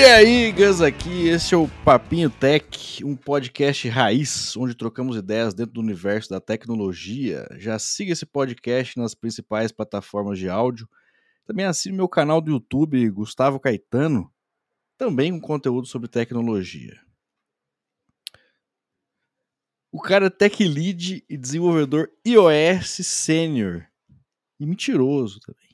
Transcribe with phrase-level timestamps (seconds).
[0.00, 5.52] E aí, Gus aqui, esse é o Papinho Tech, um podcast raiz, onde trocamos ideias
[5.52, 7.46] dentro do universo da tecnologia.
[7.58, 10.88] Já siga esse podcast nas principais plataformas de áudio.
[11.44, 14.32] Também assine meu canal do YouTube, Gustavo Caetano,
[14.96, 16.98] também com conteúdo sobre tecnologia.
[19.92, 23.86] O cara é tech lead e desenvolvedor iOS sênior.
[24.58, 25.69] E mentiroso também.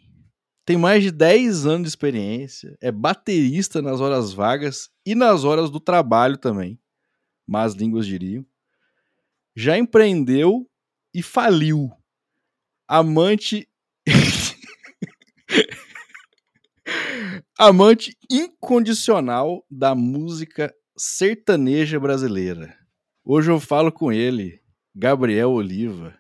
[0.67, 5.71] Tem mais de 10 anos de experiência, é baterista nas horas vagas e nas horas
[5.71, 6.77] do trabalho também.
[7.47, 8.45] Mas línguas diriam.
[9.55, 10.69] Já empreendeu
[11.15, 11.93] e faliu.
[12.89, 13.69] Amante.
[17.57, 22.77] Amante incondicional da música sertaneja brasileira.
[23.25, 24.61] Hoje eu falo com ele,
[24.93, 26.19] Gabriel Oliva.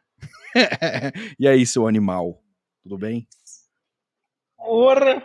[1.36, 2.40] e aí, seu animal?
[2.84, 3.26] Tudo bem?
[4.66, 5.22] Porra!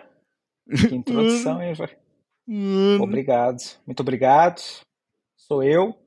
[0.70, 1.98] Que introdução, hein, velho?
[3.02, 3.62] Obrigado.
[3.86, 4.62] Muito obrigado.
[5.36, 5.98] Sou eu.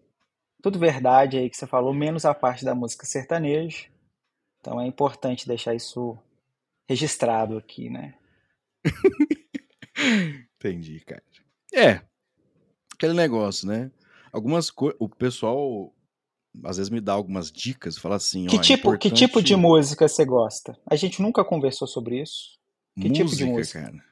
[0.62, 3.86] Tudo verdade aí que você falou, menos a parte da música sertaneja.
[4.60, 6.16] Então é importante deixar isso
[6.88, 8.14] registrado aqui, né?
[10.56, 11.22] Entendi, cara.
[11.74, 12.00] É.
[12.94, 13.90] Aquele negócio, né?
[14.34, 14.96] algumas coisas.
[15.00, 15.94] O pessoal
[16.64, 18.46] às vezes me dá algumas dicas, fala assim.
[18.46, 19.10] Que, ó, é tipo, importante...
[19.10, 20.76] que tipo de música você gosta?
[20.88, 22.58] A gente nunca conversou sobre isso.
[22.94, 23.82] Que música, tipo de música?
[23.82, 24.04] cara?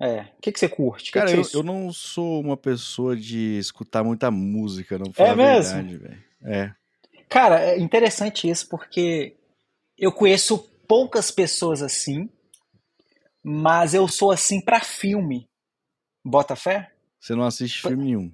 [0.00, 0.22] É.
[0.36, 1.12] O que, que você curte?
[1.12, 5.28] Cara, que que eu, eu não sou uma pessoa de escutar muita música, não falar
[5.28, 5.74] É a mesmo?
[5.74, 6.24] verdade, velho.
[6.42, 6.74] É.
[7.28, 9.36] Cara, é interessante isso porque
[9.96, 12.28] eu conheço poucas pessoas assim,
[13.42, 15.48] mas eu sou assim pra filme.
[16.24, 16.92] Bota fé?
[17.20, 18.32] Você não assiste filme nenhum.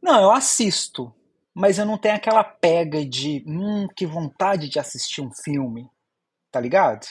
[0.00, 1.14] Não, eu assisto,
[1.54, 5.88] mas eu não tenho aquela pega de, hum, que vontade de assistir um filme,
[6.50, 7.06] tá ligado?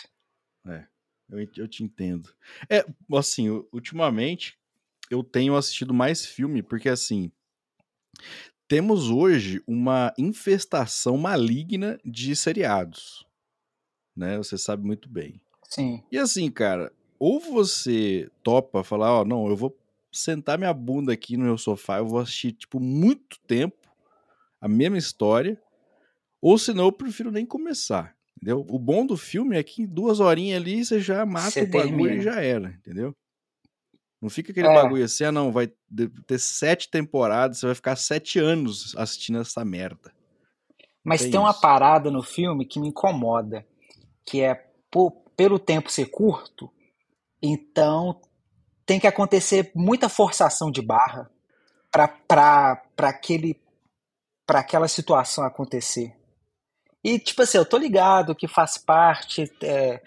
[0.68, 0.86] É,
[1.32, 2.34] eu, eu te entendo.
[2.70, 4.58] É, assim, ultimamente
[5.10, 7.32] eu tenho assistido mais filme, porque assim,
[8.68, 13.26] temos hoje uma infestação maligna de seriados,
[14.16, 14.38] né?
[14.38, 15.42] Você sabe muito bem.
[15.68, 16.04] Sim.
[16.12, 19.78] E assim, cara, ou você topa falar, ó, não, eu vou
[20.12, 23.78] sentar minha bunda aqui no meu sofá, eu vou assistir, tipo, muito tempo
[24.60, 25.62] a mesma história,
[26.42, 28.66] ou senão eu prefiro nem começar, entendeu?
[28.68, 31.68] O bom do filme é que em duas horinhas ali você já mata Você o
[31.70, 32.14] bagulho termina.
[32.16, 33.16] e já era, entendeu?
[34.22, 34.74] Não fica aquele É.
[34.74, 35.72] bagulho assim, ah, não, vai
[36.28, 40.14] ter sete temporadas, você vai ficar sete anos assistindo essa merda.
[41.04, 41.62] Mas Tem tem uma isso.
[41.62, 43.66] parada no filme que me incomoda,
[44.26, 44.54] que é
[44.92, 46.72] po- pelo tempo ser curto,
[47.42, 48.22] então
[48.86, 51.30] tem que acontecer muita forçação de barra
[51.92, 53.60] pra aquele
[54.46, 56.14] para aquela situação acontecer.
[57.04, 60.02] E tipo assim, eu tô ligado que faz parte é,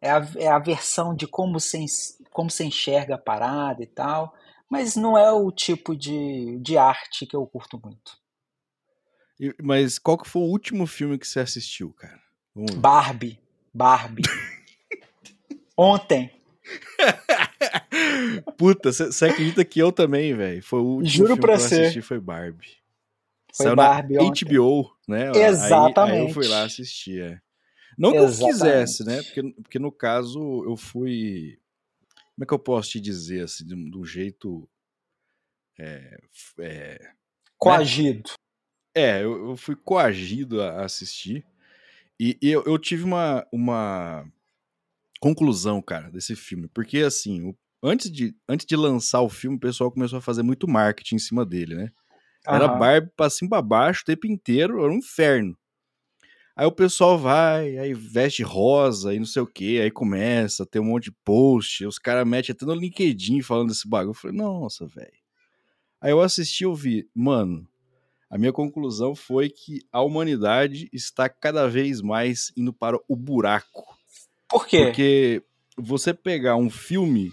[0.00, 3.86] é a, é a versão de como se, ens- como se enxerga a parada e
[3.86, 4.34] tal,
[4.68, 8.18] mas não é o tipo de, de arte que eu curto muito.
[9.40, 12.20] E- mas qual que foi o último filme que você assistiu, cara?
[12.54, 12.74] Vamos.
[12.74, 13.38] Barbie,
[13.72, 14.22] Barbie.
[15.76, 16.30] Ontem,
[18.56, 20.62] Puta, você acredita que eu também, velho?
[20.62, 21.80] Foi o último Juro filme pra que eu você.
[21.80, 22.66] assisti foi Barbie.
[23.54, 24.44] Foi Saiu Barbie na ontem.
[24.48, 25.28] HBO, né?
[25.30, 26.28] Aí- Aí, Exatamente.
[26.28, 27.40] eu fui lá assistir, é.
[27.96, 28.52] Não que eu Exatamente.
[28.52, 29.22] quisesse, né?
[29.22, 31.58] Porque, porque no caso eu fui...
[32.34, 34.68] Como é que eu posso te dizer, assim, de um, de um jeito...
[35.78, 36.18] É,
[36.60, 37.10] é,
[37.58, 38.30] coagido.
[38.94, 41.44] é, eu, eu fui coagido a assistir.
[42.18, 44.24] E, e eu, eu tive uma, uma
[45.20, 46.68] conclusão, cara, desse filme.
[46.68, 50.42] Porque, assim, o- antes, de, antes de lançar o filme, o pessoal começou a fazer
[50.42, 51.92] muito marketing em cima dele, né?
[52.46, 52.78] Era Aham.
[52.78, 55.56] Barbie pra cima pra baixo o tempo inteiro, era um inferno.
[56.56, 60.66] Aí o pessoal vai, aí veste rosa e não sei o que, aí começa a
[60.66, 64.10] ter um monte de post, os caras metem até no LinkedIn falando desse bagulho.
[64.10, 65.12] Eu falei, nossa, velho.
[66.00, 67.66] Aí eu assisti e ouvi, mano,
[68.30, 73.96] a minha conclusão foi que a humanidade está cada vez mais indo para o buraco.
[74.48, 74.84] Por quê?
[74.84, 75.42] Porque
[75.76, 77.32] você pegar um filme,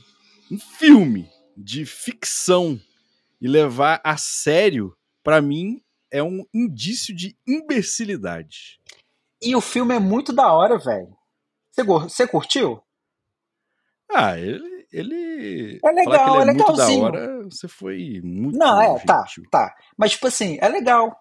[0.49, 2.79] um filme de ficção
[3.39, 5.81] e levar a sério, pra mim,
[6.11, 8.79] é um indício de imbecilidade.
[9.41, 11.15] E o filme é muito da hora, velho.
[11.75, 12.81] Você, curtiu?
[14.13, 14.85] Ah, ele.
[14.91, 17.03] ele É legal, ele é, é muito da legalzinho.
[17.03, 18.57] hora, você foi muito.
[18.57, 19.73] Não, é, tá, tá.
[19.97, 21.15] Mas, tipo assim, é legal.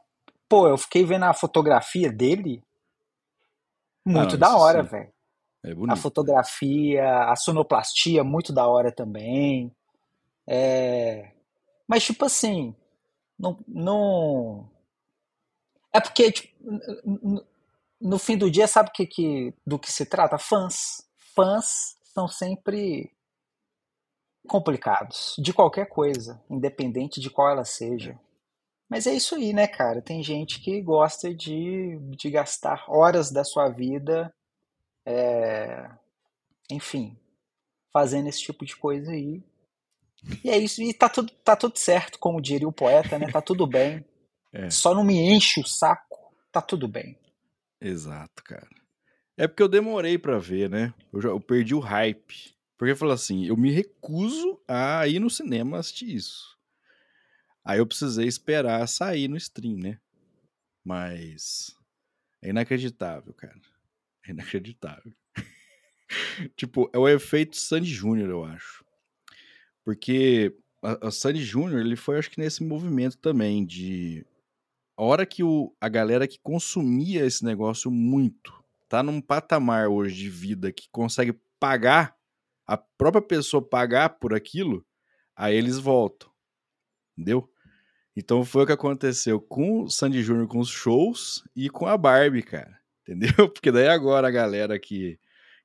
[0.49, 2.62] Pô, eu fiquei vendo a fotografia dele.
[4.05, 5.12] Muito não, da isso hora, velho.
[5.62, 5.96] É A bonito.
[5.99, 9.75] fotografia, a sonoplastia, muito da hora também.
[10.46, 11.32] É...
[11.87, 12.75] Mas, tipo assim,
[13.41, 14.71] não, não...
[15.93, 16.55] É porque, tipo,
[18.01, 20.39] no fim do dia, sabe que, que, do que se trata?
[20.39, 21.09] Fãs.
[21.35, 23.11] Fãs são sempre
[24.47, 28.19] complicados, de qualquer coisa, independente de qual ela seja.
[28.89, 30.03] Mas é isso aí, né, cara?
[30.03, 34.35] Tem gente que gosta de, de gastar horas da sua vida,
[35.07, 35.89] é,
[36.71, 37.17] enfim,
[37.93, 39.43] fazendo esse tipo de coisa aí.
[40.44, 43.31] E é isso, e tá tudo, tá tudo certo, como diria o poeta, né?
[43.31, 44.05] Tá tudo bem.
[44.52, 44.69] É.
[44.69, 47.17] Só não me enche o saco, tá tudo bem.
[47.81, 48.69] Exato, cara.
[49.37, 50.93] É porque eu demorei pra ver, né?
[51.12, 52.52] Eu, já, eu perdi o hype.
[52.76, 56.58] Porque falou assim, eu me recuso a ir no cinema assistir isso.
[57.64, 60.00] Aí eu precisei esperar sair no stream, né?
[60.84, 61.76] Mas
[62.43, 63.61] é inacreditável, cara.
[64.26, 65.12] É inacreditável.
[66.56, 68.84] tipo, é o efeito Sandy Júnior, eu acho.
[69.91, 74.25] Porque a, a Sandy Júnior, ele foi, acho que, nesse movimento também de.
[74.97, 78.55] A hora que o, a galera que consumia esse negócio muito
[78.89, 82.17] tá num patamar hoje de vida que consegue pagar,
[82.65, 84.87] a própria pessoa pagar por aquilo,
[85.35, 86.31] aí eles voltam.
[87.19, 87.51] Entendeu?
[88.15, 91.99] Então foi o que aconteceu com o Sandy Júnior com os shows e com a
[91.99, 92.79] Barbie, cara.
[93.03, 93.49] Entendeu?
[93.51, 95.19] Porque daí agora a galera que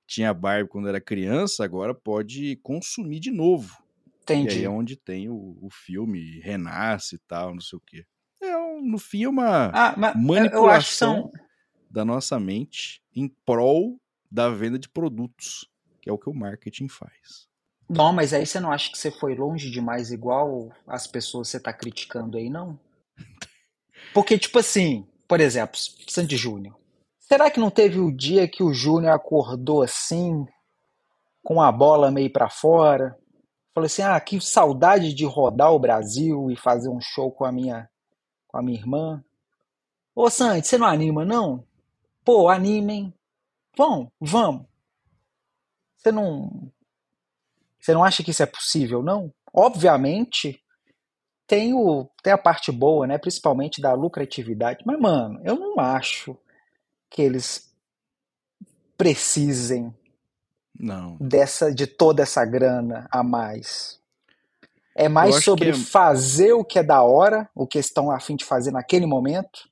[0.08, 3.85] tinha Barbie quando era criança, agora pode consumir de novo.
[4.26, 4.56] Entendi.
[4.56, 8.06] E aí é onde tem o, o filme, renasce e tal, não sei o quê.
[8.42, 11.32] É, um, no fim, é uma Ah, manipulação são.
[11.90, 14.00] da nossa mente em prol
[14.30, 15.70] da venda de produtos,
[16.02, 17.48] que é o que o marketing faz.
[17.88, 21.52] Não, mas aí você não acha que você foi longe demais, igual as pessoas que
[21.52, 22.80] você tá criticando aí, não?
[24.12, 25.78] Porque, tipo assim, por exemplo,
[26.08, 26.76] Sandy Júnior.
[27.20, 30.46] Será que não teve o dia que o Júnior acordou assim,
[31.44, 33.18] com a bola meio pra fora?
[33.76, 37.52] Falou assim: ah, que saudade de rodar o Brasil e fazer um show com a
[37.52, 37.90] minha,
[38.48, 39.24] com a minha irmã.
[40.16, 41.68] Ô, Sandy, você não anima, não?
[42.24, 43.14] Pô, animem.
[43.78, 44.66] Vão, vamos.
[45.98, 46.72] Você não,
[47.78, 49.34] você não acha que isso é possível, não?
[49.54, 50.64] Obviamente,
[51.46, 53.18] tem, o, tem a parte boa, né?
[53.18, 54.86] Principalmente da lucratividade.
[54.86, 56.38] Mas, mano, eu não acho
[57.10, 57.76] que eles
[58.98, 59.94] precisem
[60.80, 61.18] Não.
[61.20, 64.00] dessa de toda essa grana a mais.
[64.96, 65.74] É mais que sobre é.
[65.74, 69.70] fazer o que é da hora, o que estão a fim de fazer naquele momento,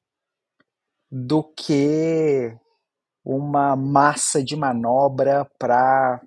[1.10, 2.54] do que
[3.24, 6.22] uma massa de manobra para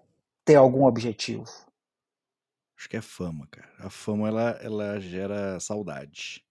[0.44, 1.44] ter algum objetivo.
[2.78, 3.69] Acho que é fama, cara.
[3.81, 6.44] A fama, ela, ela gera saudade.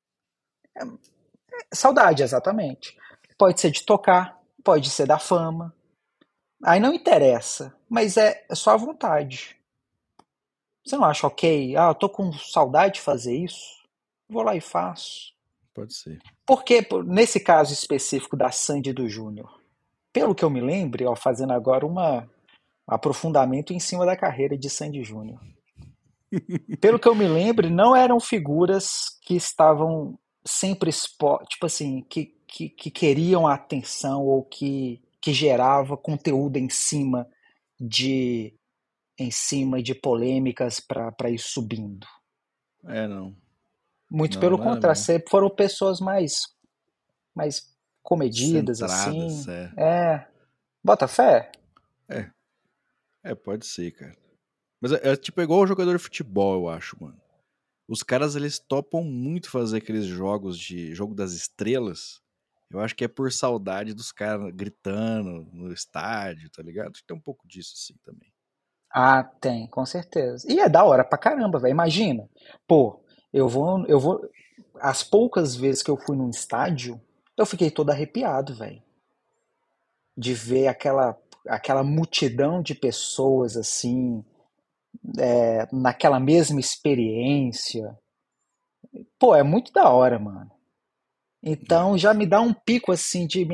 [1.73, 2.97] Saudade, exatamente.
[3.37, 5.73] Pode ser de tocar, pode ser da fama.
[6.65, 9.55] Aí não interessa, mas é, é só a vontade.
[10.83, 11.75] Você não acha ok?
[11.77, 13.83] Ah, eu tô com saudade de fazer isso.
[14.27, 15.33] Vou lá e faço.
[15.75, 16.19] Pode ser.
[16.43, 19.61] Porque, por- nesse caso específico da Sandy do Júnior,
[20.11, 22.21] pelo que eu me lembre, ó, fazendo agora uma,
[22.89, 25.39] um aprofundamento em cima da carreira de Sandy Júnior.
[26.81, 32.35] Pelo que eu me lembre, não eram figuras que estavam sempre expo, tipo assim, que,
[32.47, 37.27] que, que queriam a atenção ou que, que gerava conteúdo em cima
[37.79, 38.53] de
[39.17, 42.05] em cima de polêmicas para ir subindo.
[42.83, 43.35] É, não.
[44.07, 46.43] Muito Não, pelo não contrário, sempre foram pessoas mais
[47.33, 49.51] mais comedidas Centradas, assim.
[49.51, 49.73] é.
[49.77, 50.27] É.
[50.83, 51.51] Bota fé?
[52.07, 52.29] É.
[53.23, 54.15] É, pode ser, cara.
[54.79, 57.19] Mas é, é tipo igual o jogador de futebol, eu acho, mano.
[57.87, 62.21] Os caras, eles topam muito fazer aqueles jogos de jogo das estrelas.
[62.69, 66.93] Eu acho que é por saudade dos caras gritando no estádio, tá ligado?
[67.05, 68.31] Tem um pouco disso, assim, também.
[68.91, 70.45] Ah, tem, com certeza.
[70.49, 71.71] E é da hora pra caramba, velho.
[71.71, 72.29] Imagina.
[72.67, 74.21] Pô, eu vou, eu vou.
[74.79, 76.99] As poucas vezes que eu fui num estádio,
[77.37, 78.81] eu fiquei todo arrepiado, velho.
[80.17, 81.17] De ver aquela,
[81.47, 84.23] aquela multidão de pessoas assim,
[85.19, 87.97] é, naquela mesma experiência.
[89.19, 90.54] Pô, é muito da hora, mano.
[91.45, 93.47] Então já me dá um pico assim de.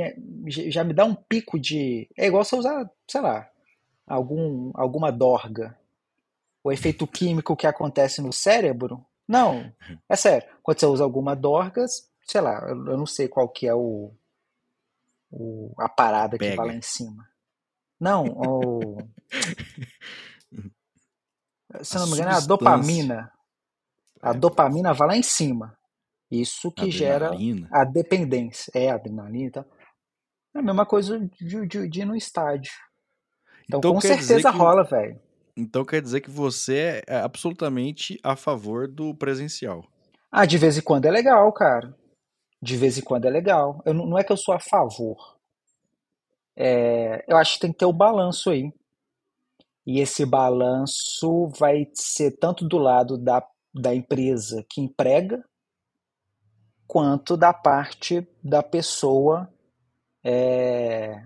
[0.72, 2.10] Já me dá um pico de.
[2.18, 3.48] É igual você usar, sei lá,
[4.08, 5.78] algum, alguma dorga.
[6.64, 9.04] O efeito químico que acontece no cérebro.
[9.28, 9.72] Não,
[10.10, 10.48] é sério.
[10.64, 11.86] Quando você usa alguma dorga,
[12.26, 14.12] sei lá, eu eu não sei qual que é o,
[15.32, 16.74] o- a parada que vai lá Pega.
[16.74, 17.28] em cima.
[18.00, 19.08] Não, o,
[21.84, 23.32] se eu não me engano, é a dopamina.
[24.22, 25.78] A É, dopamina vai lá em cima.
[26.32, 27.70] Isso que gera adrenalina.
[27.72, 28.72] a dependência.
[28.74, 29.66] É, a adrenalina e tal.
[30.56, 32.72] É a mesma coisa de, de- de ir no estádio.
[33.66, 35.20] Então, Então com certeza que rola, velho.
[35.56, 39.86] então quer dizer que você é absolutamente a favor do presencial.
[40.32, 41.94] Ah, de vez em quando é legal, cara.
[42.62, 43.82] De vez em quando é legal.
[43.86, 45.38] Eu, não é que eu sou a favor.
[46.56, 48.72] É, eu acho que tem que ter o balanço aí.
[49.86, 55.44] E esse balanço vai ser tanto do lado da, da empresa que emprega,
[56.92, 59.50] quanto da parte da pessoa
[60.22, 61.26] é,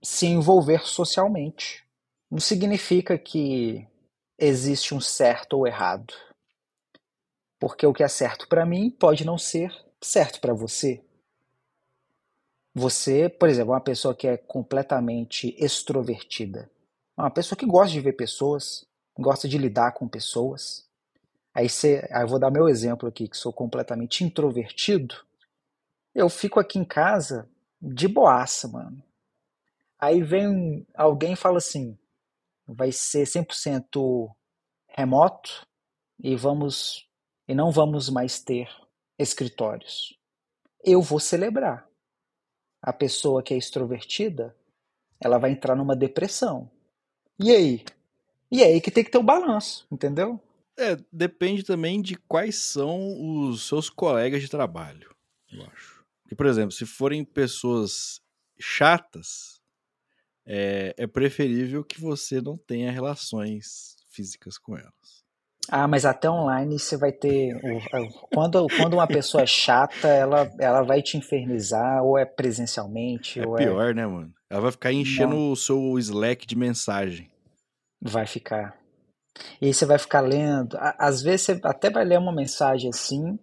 [0.00, 1.84] se envolver socialmente.
[2.30, 3.84] Não significa que
[4.38, 6.14] existe um certo ou errado.
[7.58, 11.04] Porque o que é certo para mim pode não ser certo para você.
[12.72, 16.70] Você, por exemplo, uma pessoa que é completamente extrovertida,
[17.16, 18.86] uma pessoa que gosta de ver pessoas,
[19.18, 20.88] gosta de lidar com pessoas.
[21.60, 25.14] Aí, você, aí eu vou dar meu exemplo aqui, que sou completamente introvertido.
[26.14, 27.46] Eu fico aqui em casa
[27.78, 29.04] de boaça, mano.
[29.98, 31.98] Aí vem alguém e fala assim:
[32.66, 34.34] vai ser 100%
[34.88, 35.66] remoto
[36.18, 37.06] e vamos
[37.46, 38.66] e não vamos mais ter
[39.18, 40.18] escritórios.
[40.82, 41.86] Eu vou celebrar.
[42.80, 44.56] A pessoa que é extrovertida,
[45.20, 46.70] ela vai entrar numa depressão.
[47.38, 47.84] E aí?
[48.50, 50.40] E aí que tem que ter o balanço, entendeu?
[50.80, 55.14] É, depende também de quais são os seus colegas de trabalho,
[55.52, 56.02] eu acho.
[56.22, 58.18] Porque, por exemplo, se forem pessoas
[58.58, 59.60] chatas,
[60.46, 65.20] é, é preferível que você não tenha relações físicas com elas.
[65.68, 67.60] Ah, mas até online você vai ter.
[68.32, 73.38] Quando, quando uma pessoa é chata, ela, ela vai te infernizar, ou é presencialmente.
[73.38, 73.94] É ou pior, é...
[73.94, 74.32] né, mano?
[74.48, 75.52] Ela vai ficar enchendo Não.
[75.52, 77.30] o seu Slack de mensagem.
[78.00, 78.79] Vai ficar.
[79.60, 80.76] E aí você vai ficar lendo.
[80.98, 83.38] Às vezes você até vai ler uma mensagem assim,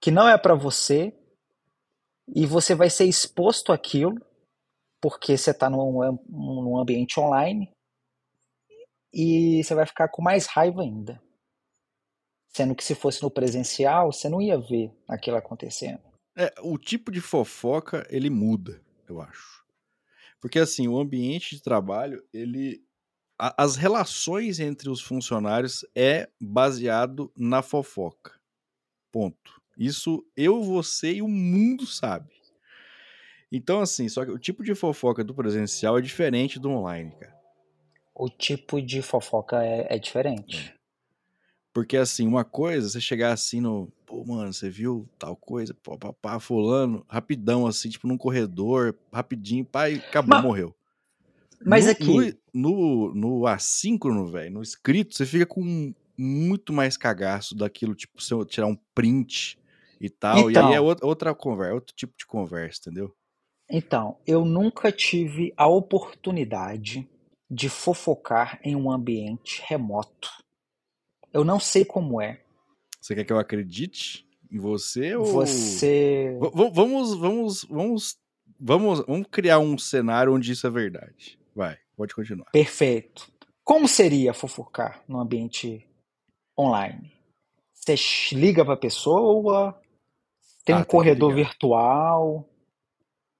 [0.00, 1.12] que não é para você,
[2.28, 4.14] e você vai ser exposto àquilo,
[5.00, 7.70] porque você está num, num ambiente online,
[9.12, 11.22] e você vai ficar com mais raiva ainda.
[12.48, 16.00] Sendo que se fosse no presencial, você não ia ver aquilo acontecendo.
[16.36, 19.64] É, o tipo de fofoca, ele muda, eu acho.
[20.40, 22.85] Porque assim, o ambiente de trabalho, ele
[23.38, 28.32] a, as relações entre os funcionários é baseado na fofoca.
[29.12, 29.60] Ponto.
[29.76, 32.32] Isso eu, você e o mundo sabe.
[33.52, 37.36] Então, assim, só que o tipo de fofoca do presencial é diferente do online, cara.
[38.14, 40.72] O tipo de fofoca é, é diferente.
[40.72, 40.76] É.
[41.72, 43.92] Porque, assim, uma coisa, você chegar assim no.
[44.06, 45.74] Pô, mano, você viu tal coisa?
[45.74, 50.74] Pô, papá, fulano, rapidão, assim, tipo num corredor, rapidinho, pai, acabou, Mas, morreu.
[51.64, 52.38] Mas no, aqui.
[52.52, 58.20] No, no, no assíncrono, velho, no escrito, você fica com muito mais cagaço daquilo, tipo,
[58.20, 59.58] você tirar um print
[60.00, 60.38] e tal.
[60.38, 61.08] Então, e aí é então.
[61.08, 63.14] outra conversa, outro tipo de conversa, entendeu?
[63.68, 67.08] Então, eu nunca tive a oportunidade
[67.50, 70.30] de fofocar em um ambiente remoto.
[71.32, 72.40] Eu não sei como é.
[73.00, 76.36] Você quer que eu acredite em você ou você?
[76.40, 78.18] V vamos, vamos, vamos,
[78.58, 81.38] vamos, vamos criar um cenário onde isso é verdade.
[81.56, 82.50] Vai, pode continuar.
[82.50, 83.32] Perfeito.
[83.64, 85.88] Como seria fofocar no ambiente
[86.56, 87.10] online?
[87.72, 87.94] Você
[88.32, 89.80] liga para a pessoa?
[90.66, 92.46] Tem ah, um corredor virtual?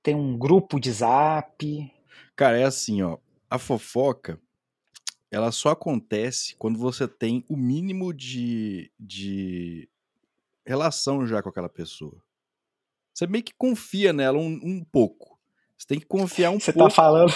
[0.03, 1.93] Tem um grupo de zap?
[2.35, 3.19] Cara, é assim, ó.
[3.51, 4.41] A fofoca,
[5.31, 9.91] ela só acontece quando você tem o mínimo de, de
[10.65, 12.17] relação já com aquela pessoa.
[13.13, 15.39] Você meio que confia nela um, um pouco.
[15.77, 16.89] Você tem que confiar um você pouco.
[16.89, 17.35] Tá falando...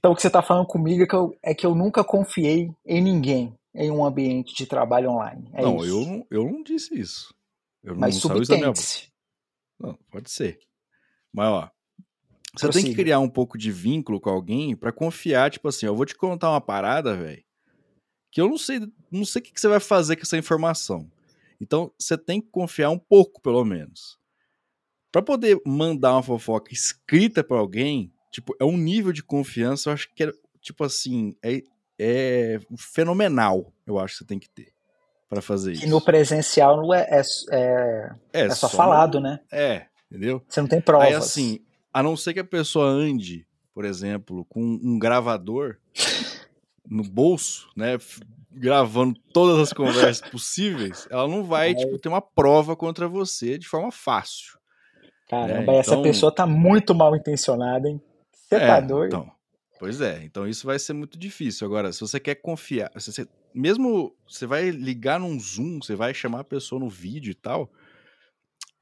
[0.00, 2.74] Então o que você está falando comigo é que, eu, é que eu nunca confiei
[2.84, 5.48] em ninguém em um ambiente de trabalho online.
[5.52, 7.32] É não, eu não, eu não disse isso.
[7.84, 9.12] Eu Mas não subtende
[9.78, 10.58] Não, pode ser.
[11.32, 11.70] Mas ó,
[12.54, 12.72] você Prossiga.
[12.72, 16.04] tem que criar um pouco de vínculo com alguém para confiar, tipo assim, eu vou
[16.04, 17.44] te contar uma parada, velho,
[18.32, 18.80] que eu não sei,
[19.10, 21.10] não sei o que você vai fazer com essa informação.
[21.60, 24.18] Então, você tem que confiar um pouco, pelo menos.
[25.12, 29.94] Para poder mandar uma fofoca escrita para alguém, tipo, é um nível de confiança, eu
[29.94, 31.62] acho que é, tipo assim, é,
[31.98, 34.72] é fenomenal, eu acho que você tem que ter
[35.28, 35.84] para fazer isso.
[35.84, 37.22] E no presencial não é, é,
[37.52, 39.40] é, é, é só, só, falado, né?
[39.52, 40.42] É, entendeu?
[40.48, 41.06] Você não tem provas.
[41.06, 41.60] Aí assim,
[41.92, 45.76] a não ser que a pessoa ande, por exemplo, com um gravador
[46.88, 47.96] no bolso, né?
[48.52, 51.74] Gravando todas as conversas possíveis, ela não vai, é.
[51.74, 54.58] tipo, ter uma prova contra você de forma fácil.
[55.28, 55.78] Caramba, né?
[55.78, 56.02] essa então...
[56.02, 58.02] pessoa tá muito mal intencionada, hein?
[58.50, 59.14] Você é, tá doido?
[59.14, 59.32] Então,
[59.78, 61.66] pois é, então isso vai ser muito difícil.
[61.66, 66.12] Agora, se você quer confiar, se você, mesmo você vai ligar num Zoom, você vai
[66.12, 67.70] chamar a pessoa no vídeo e tal,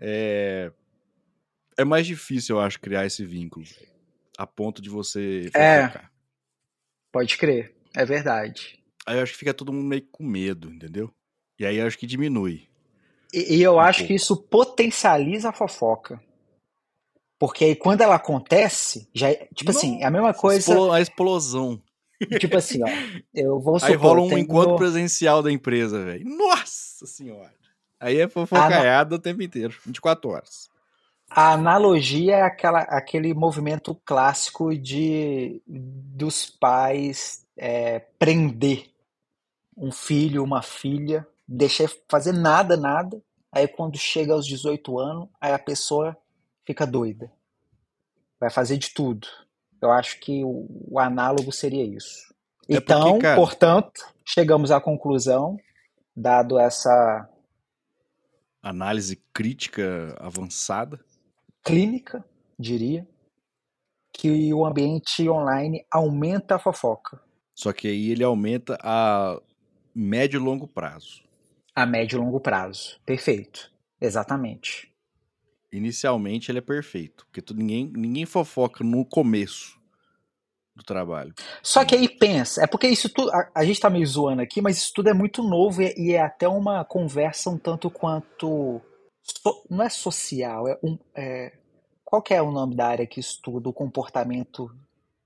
[0.00, 0.72] é,
[1.76, 3.66] é mais difícil, eu acho, criar esse vínculo.
[4.38, 6.00] A ponto de você É.
[7.12, 7.74] Pode crer.
[7.94, 8.82] É verdade.
[9.06, 11.12] Aí eu acho que fica todo mundo meio com medo, entendeu?
[11.58, 12.68] E aí eu acho que diminui.
[13.32, 14.08] E, e eu um acho pouco.
[14.08, 16.22] que isso potencializa a fofoca.
[17.38, 20.92] Porque aí quando ela acontece, já é, tipo Não, assim, é a mesma coisa.
[20.92, 21.80] A explosão.
[22.40, 22.88] Tipo assim, ó.
[23.32, 26.28] Eu vou supor, Aí rola um tenho- encontro presencial da empresa, velho.
[26.28, 27.54] Nossa senhora!
[28.00, 30.68] Aí é fofocaiada o tempo inteiro, 24 horas.
[31.30, 38.86] A analogia é aquela, aquele movimento clássico de dos pais é, prender
[39.76, 43.22] um filho, uma filha, deixar fazer nada, nada.
[43.52, 46.16] Aí quando chega aos 18 anos, aí a pessoa
[46.68, 47.32] fica doida.
[48.38, 49.26] Vai fazer de tudo.
[49.80, 52.28] Eu acho que o, o análogo seria isso.
[52.68, 55.56] É porque, Então, cara- portanto, chegamos à conclusão,
[56.14, 57.26] dado essa
[58.62, 61.00] Análise crítica avançada.
[61.64, 62.22] clínica,
[62.58, 63.08] diria,
[64.12, 67.22] que o ambiente online aumenta a fofoca
[67.54, 69.40] Só que aí ele aumenta a
[69.94, 71.22] médio e longo prazo.
[71.74, 73.00] a médio e longo prazo.
[73.06, 73.72] Perfeito.
[74.00, 74.92] Exatamente.
[75.72, 79.78] Inicialmente ele é perfeito, porque tu, ninguém, ninguém fofoca no começo
[80.74, 81.34] do trabalho.
[81.62, 84.62] Só que aí pensa, é porque isso tudo, a, a gente tá meio zoando aqui,
[84.62, 88.80] mas isso tudo é muito novo e, e é até uma conversa um tanto quanto,
[89.22, 91.52] so- não é social, é um, é,
[92.04, 94.74] qual que é o nome da área que estuda o comportamento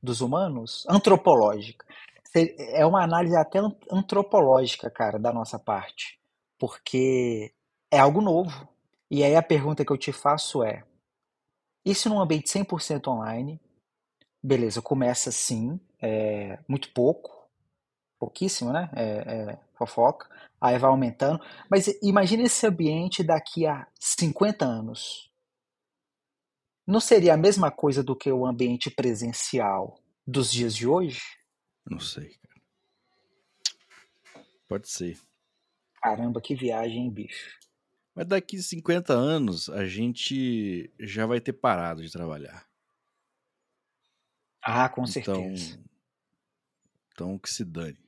[0.03, 0.85] dos humanos?
[0.89, 1.87] Antropológica.
[2.35, 6.19] É uma análise até an- antropológica, cara, da nossa parte,
[6.59, 7.53] porque
[7.91, 8.72] é algo novo.
[9.13, 10.85] E aí a pergunta que eu te faço é,
[11.95, 13.61] se num ambiente 100% online,
[14.45, 17.49] Beleza, começa assim, é, muito pouco,
[18.19, 18.91] pouquíssimo, né?
[18.93, 20.29] É, é, fofoca,
[20.61, 21.41] aí vai aumentando.
[21.71, 25.31] Mas imagine esse ambiente daqui a 50 anos.
[26.85, 31.23] Não seria a mesma coisa do que o ambiente presencial dos dias de hoje?
[31.89, 32.61] Não sei, cara.
[34.67, 35.21] Pode ser.
[36.03, 37.62] Caramba, que viagem, bicho.
[38.15, 42.67] Mas daqui 50 anos a gente já vai ter parado de trabalhar.
[44.63, 45.83] Ah, com Então, certeza.
[47.13, 47.99] então que se dane.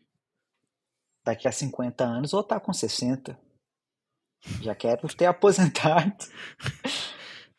[1.25, 3.39] Daqui a 50 anos, ou tá com 60.
[4.61, 6.15] Já quero ter aposentado.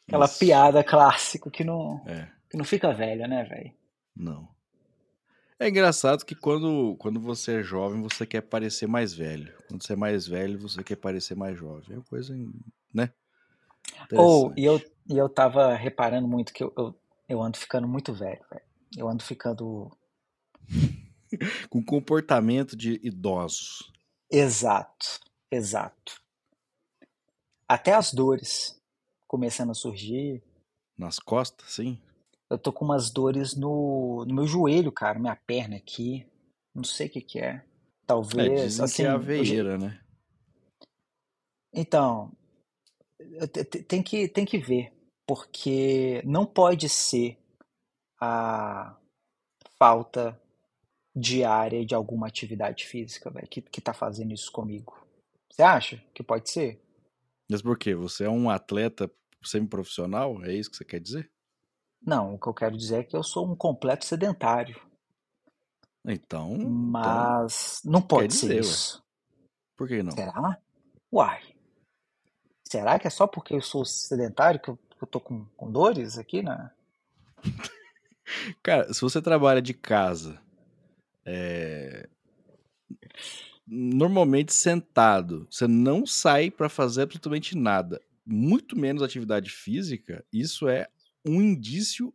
[0.07, 3.73] Aquela piada clássica que não, É, que não fica velha, né, velho?
[4.15, 4.54] não.
[5.57, 9.53] É engraçado que quando, quando você é jovem, você quer parecer mais velho.
[9.67, 11.93] Quando você é mais velho, você quer parecer mais jovem.
[11.93, 12.35] É uma coisa,
[12.93, 13.11] né?
[14.13, 14.59] Ou, Interessante.
[14.59, 16.95] e eu, e eu tava reparando muito que eu, eu,
[17.29, 18.65] eu ando ficando muito velho, velho.
[18.97, 19.89] Eu ando ficando.
[21.69, 23.91] Com comportamento de idosos.
[24.29, 25.19] Exato,
[25.51, 26.21] exato.
[27.67, 28.79] Até as dores
[29.27, 30.43] começando a surgir.
[30.97, 31.99] Nas costas, sim.
[32.49, 36.25] Eu tô com umas dores no, no meu joelho, cara, minha perna aqui.
[36.73, 37.49] Não sei o que que é.
[37.49, 37.63] É,
[38.05, 39.99] Talvez, dizem assim, que é a eu já- veieira, né?
[41.73, 42.31] Então,
[43.19, 44.93] eu te- te- tem que, tem que ver,
[45.27, 47.37] porque não pode ser
[48.19, 48.95] a
[49.77, 50.39] falta
[51.15, 55.05] diária de alguma atividade física, velho, que, que tá fazendo isso comigo.
[55.51, 56.81] Você acha que pode ser?
[57.49, 57.93] Mas por quê?
[57.95, 59.11] Você é um atleta
[59.43, 60.43] semi-profissional?
[60.43, 61.31] É isso que você quer dizer?
[62.01, 64.79] Não, o que eu quero dizer é que eu sou um completo sedentário,
[66.05, 68.59] Então, então mas não pode ser dizer, ué.
[68.61, 69.03] isso.
[69.75, 70.11] por que não?
[70.11, 70.59] Será?
[71.11, 71.41] Uai.
[72.67, 75.71] Será que é só porque eu sou sedentário que eu, que eu tô com, com
[75.71, 76.71] dores aqui, né?
[78.61, 80.41] Cara, se você trabalha de casa,
[81.25, 82.09] é,
[83.67, 90.87] normalmente sentado, você não sai pra fazer absolutamente nada, muito menos atividade física, isso é
[91.25, 92.13] um indício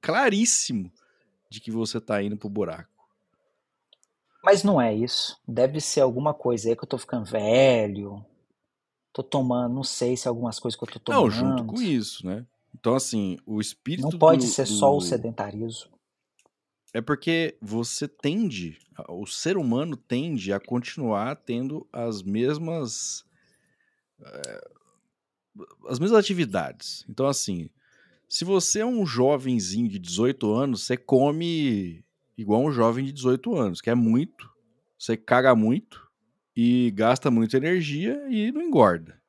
[0.00, 0.92] claríssimo
[1.50, 2.92] de que você tá indo pro buraco.
[4.42, 5.40] Mas não é isso.
[5.48, 8.24] Deve ser alguma coisa aí que eu tô ficando velho.
[9.12, 11.72] Tô tomando, não sei se é algumas coisas que eu tô Não, junto tomando.
[11.72, 12.44] com isso, né?
[12.74, 15.92] Então, assim, o Não espírito pode do, ser só o sedentarismo.
[16.92, 18.78] É porque você tende,
[19.08, 23.24] o ser humano tende a continuar tendo as mesmas
[24.20, 24.70] eh,
[25.88, 27.04] as mesmas atividades.
[27.08, 27.70] Então, assim,
[28.34, 32.04] se você é um jovenzinho de 18 anos, você come
[32.36, 34.50] igual um jovem de 18 anos, que é muito,
[34.98, 36.04] você caga muito
[36.56, 39.22] e gasta muita energia e não engorda.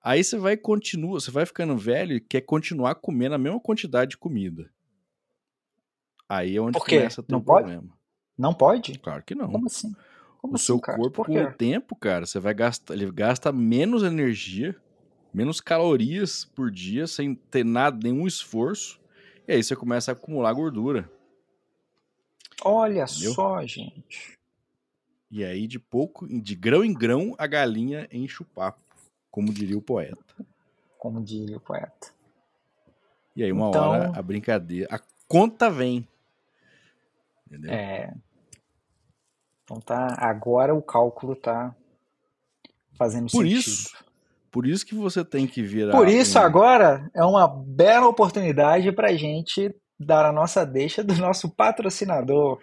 [0.00, 4.10] Aí você vai continua, você vai ficando velho e quer continuar comendo a mesma quantidade
[4.10, 4.70] de comida.
[6.28, 7.64] Aí é onde começa a ter Não o pode?
[7.64, 7.98] problema.
[8.38, 9.00] Não pode?
[9.00, 9.50] Claro que não.
[9.50, 9.92] Como assim?
[10.38, 14.04] Como o assim, seu corpo, com o tempo, cara, você vai gastar, ele gasta menos
[14.04, 14.80] energia,
[15.36, 18.98] menos calorias por dia, sem ter nada, nenhum esforço.
[19.46, 21.10] E aí você começa a acumular gordura.
[22.64, 23.34] Olha Entendeu?
[23.34, 24.38] só, gente.
[25.30, 28.80] E aí, de pouco, de grão em grão, a galinha enche o papo,
[29.30, 30.16] como diria o poeta.
[30.98, 32.12] Como diria o poeta.
[33.34, 36.08] E aí, uma hora, Então, a brincadeira, a conta vem.
[37.46, 37.70] Entendeu?
[37.70, 38.14] É.
[39.64, 40.16] Então tá.
[40.18, 41.76] Agora o cálculo tá
[42.94, 43.58] fazendo Por sentido.
[43.58, 44.05] isso,
[44.56, 45.92] por isso que você tem que virar.
[45.92, 51.04] Por isso, um- agora é uma bela oportunidade para a gente dar a nossa deixa
[51.04, 52.58] do nosso patrocinador,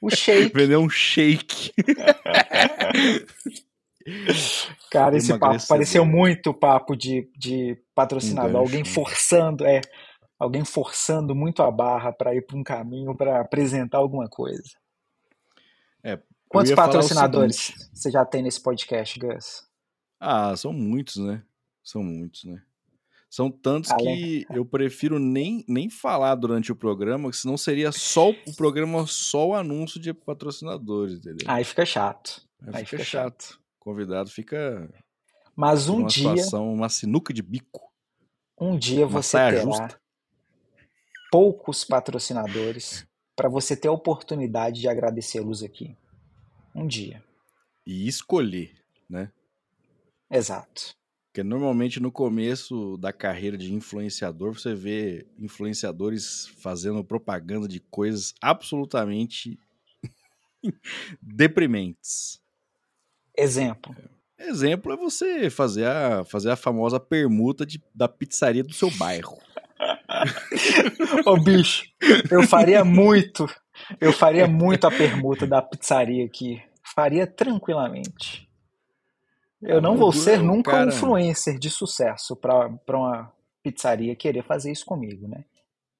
[0.00, 0.50] o Shake.
[0.52, 1.72] Vender um shake.
[4.90, 8.56] Cara, esse papo pareceu muito papo de, de patrocinador.
[8.56, 9.80] Alguém forçando, é,
[10.40, 14.64] alguém forçando muito a barra para ir para um caminho para apresentar alguma coisa.
[16.02, 19.67] É, Quantos patrocinadores você já tem nesse podcast, Gus?
[20.20, 21.42] Ah, são muitos, né?
[21.82, 22.62] São muitos, né?
[23.30, 28.30] São tantos que eu prefiro nem, nem falar durante o programa, que senão seria só
[28.30, 31.46] o programa, só o anúncio de patrocinadores, entendeu?
[31.46, 32.42] Aí fica chato.
[32.62, 33.60] Aí aí fica fica chato.
[33.76, 34.88] O convidado fica
[35.54, 37.92] Mas um numa dia, situação, uma sinuca de bico.
[38.58, 40.00] um dia Uma você terá justa.
[41.30, 45.94] poucos patrocinadores para você ter a oportunidade de agradecê-los aqui.
[46.74, 47.22] Um dia.
[47.86, 48.72] E escolher,
[49.08, 49.30] né?
[50.30, 50.94] Exato.
[51.28, 58.34] Porque normalmente no começo da carreira de influenciador, você vê influenciadores fazendo propaganda de coisas
[58.40, 59.58] absolutamente
[61.22, 62.40] deprimentes.
[63.36, 63.94] Exemplo.
[64.38, 69.38] Exemplo é você fazer a, fazer a famosa permuta de, da pizzaria do seu bairro.
[71.26, 71.84] Ô bicho,
[72.30, 73.46] eu faria muito,
[74.00, 76.62] eu faria muito a permuta da pizzaria aqui.
[76.94, 78.47] Faria tranquilamente.
[79.60, 84.44] Eu não mas vou ser nunca um cara- influencer de sucesso para uma pizzaria querer
[84.44, 85.44] fazer isso comigo, né?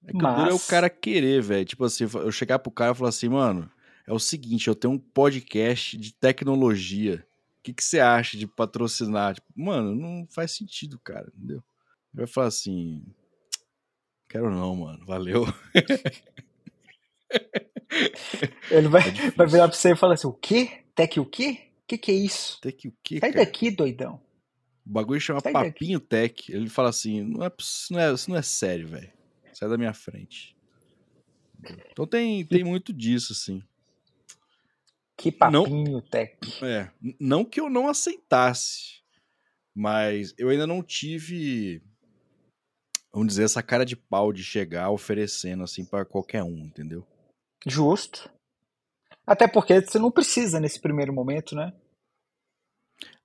[0.06, 1.64] É que o duro é o Mas- cara querer, velho.
[1.64, 3.68] Tipo assim, eu chegar pro cara e falar assim, mano,
[4.06, 7.26] é o seguinte, eu tenho um podcast de tecnologia.
[7.58, 9.34] O que, que você acha de patrocinar?
[9.34, 11.58] Tipo, mano, não faz sentido, cara, entendeu?
[12.14, 13.04] Ele vai falar assim,
[14.28, 15.44] quero não, mano, valeu.
[18.70, 20.82] Ele vai, É vai virar pra você e falar assim: o quê?
[20.94, 21.67] Tech o quê?
[21.88, 22.60] O que, que é isso?
[22.60, 23.46] Que o quê, Sai cara?
[23.46, 24.20] daqui, doidão.
[24.84, 25.70] O bagulho chama Sai daqui.
[25.70, 26.52] Papinho Tech.
[26.52, 29.10] Ele fala assim, não é, isso, não é, isso não é sério, velho.
[29.54, 30.54] Sai da minha frente.
[31.90, 33.62] Então tem, tem muito disso, assim.
[35.16, 35.64] Que Não.
[35.64, 36.36] papinho, Tech.
[36.62, 39.00] É, não que eu não aceitasse,
[39.74, 41.82] mas eu ainda não tive,
[43.10, 47.06] vamos dizer, essa cara de pau de chegar oferecendo assim pra qualquer um, entendeu?
[47.66, 48.30] Justo.
[49.28, 51.70] Até porque você não precisa nesse primeiro momento, né?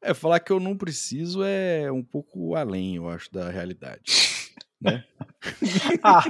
[0.02, 4.04] É, falar que eu não preciso é um pouco além, eu acho, da realidade.
[6.04, 6.24] Ah,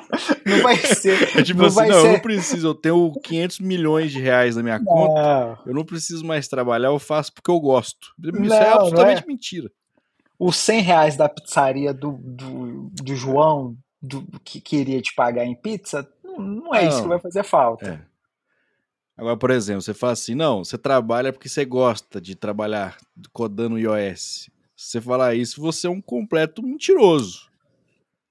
[0.46, 1.38] não vai ser.
[1.38, 2.12] É tipo não assim, não, eu ser.
[2.14, 5.58] não preciso, eu tenho 500 milhões de reais na minha conta, Não.
[5.68, 8.14] eu não preciso mais trabalhar, eu faço porque eu gosto.
[8.20, 9.28] Isso Não, é não absolutamente é.
[9.28, 9.72] mentira.
[10.40, 15.56] Os 100 reais da pizzaria do, do, do João, do, que queria te pagar em
[15.56, 17.88] pizza, não, é isso que vai fazer falta.
[17.88, 18.13] É.
[19.16, 22.98] Agora, por exemplo, você fala assim, não, você trabalha porque você gosta de trabalhar
[23.32, 24.50] codando iOS.
[24.76, 27.50] Se você falar isso, você é um completo mentiroso.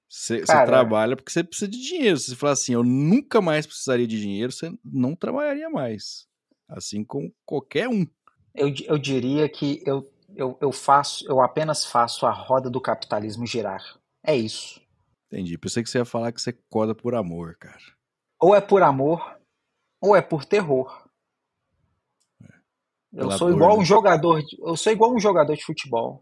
[0.09, 2.19] Você, você trabalha porque você precisa de dinheiro.
[2.19, 6.27] Se você falar assim, eu nunca mais precisaria de dinheiro, você não trabalharia mais.
[6.67, 8.05] Assim como qualquer um.
[8.53, 13.47] eu, eu diria que eu, eu, eu faço, eu apenas faço a roda do capitalismo
[13.47, 13.81] girar.
[14.23, 14.81] É isso.
[15.27, 15.57] Entendi.
[15.57, 17.81] Pensei que você ia falar que você coda por amor, cara.
[18.39, 19.39] Ou é por amor,
[20.03, 21.07] ou é por terror.
[23.13, 23.81] Eu sou dor, igual né?
[23.81, 26.21] um jogador, de- eu sou igual um jogador de futebol.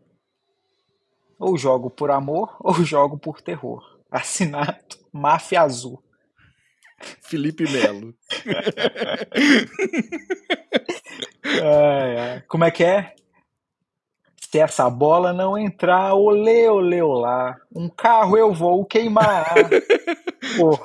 [1.40, 4.00] Ou jogo por amor, ou jogo por terror.
[4.12, 6.04] Assinato Máfia Azul.
[7.24, 8.14] Felipe Melo.
[11.44, 12.42] Ai, ai.
[12.48, 13.16] Como é que é?
[14.52, 17.56] Se essa bola não entrar, olê, olê, olá.
[17.74, 19.70] Um carro eu vou queimar.
[20.58, 20.78] Pô,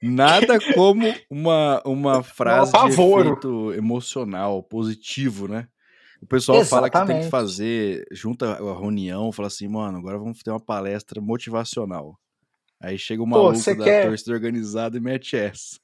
[0.00, 3.30] Nada como uma, uma frase de apavoro.
[3.30, 5.66] efeito emocional, positivo, né?
[6.22, 7.30] O pessoal fala que tem que Exatamente.
[7.30, 12.16] fazer, junta a reunião, fala assim, mano, agora vamos ter uma palestra motivacional.
[12.80, 15.76] Aí chega o Pô, maluco você da quer- torcida organizada e mete essa.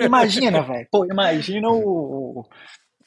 [0.00, 0.88] Imagina, velho.
[0.90, 2.44] Pô, imagina o.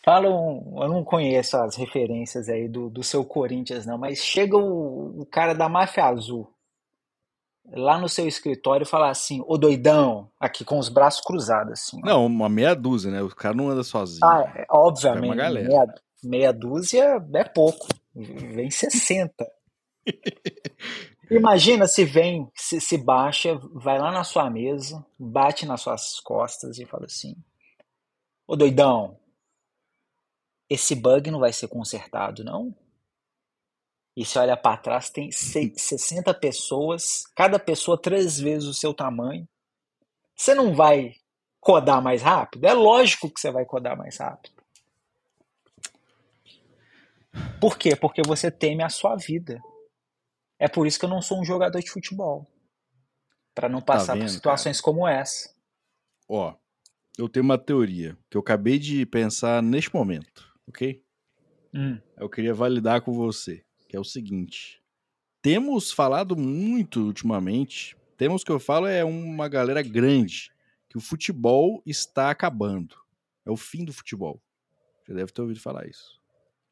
[0.07, 0.81] o- Fala um.
[0.83, 5.25] Eu não conheço as referências aí do, do seu Corinthians, não, mas chega o, o
[5.25, 6.49] cara da máfia azul
[7.69, 11.99] lá no seu escritório e fala assim: Ô doidão, aqui com os braços cruzados, assim.
[12.03, 13.21] Não, uma meia dúzia, né?
[13.21, 14.23] O cara não anda sozinho.
[14.23, 17.87] Ah, é, obviamente, meia, meia dúzia é pouco.
[18.15, 19.45] Vem 60.
[21.29, 26.79] Imagina se vem, se, se baixa, vai lá na sua mesa, bate nas suas costas
[26.79, 27.35] e fala assim:
[28.47, 29.19] Ô doidão,
[30.69, 32.75] esse bug não vai ser consertado, não?
[34.15, 38.93] E você olha para trás, tem se- 60 pessoas, cada pessoa três vezes o seu
[38.93, 39.47] tamanho.
[40.35, 41.15] Você não vai
[41.59, 42.65] codar mais rápido?
[42.65, 44.57] É lógico que você vai codar mais rápido.
[47.59, 47.95] Por quê?
[47.95, 49.61] Porque você teme a sua vida.
[50.59, 52.47] É por isso que eu não sou um jogador de futebol.
[53.53, 54.85] Para não tá passar tá vendo, por situações cara?
[54.85, 55.53] como essa.
[56.27, 56.55] Ó,
[57.17, 61.03] eu tenho uma teoria que eu acabei de pensar neste momento, ok?
[61.73, 61.99] Hum.
[62.17, 64.81] Eu queria validar com você, que é o seguinte.
[65.41, 70.51] Temos falado muito ultimamente, temos que eu falo é uma galera grande,
[70.89, 72.95] que o futebol está acabando.
[73.45, 74.41] É o fim do futebol.
[75.03, 76.19] Você deve ter ouvido falar isso.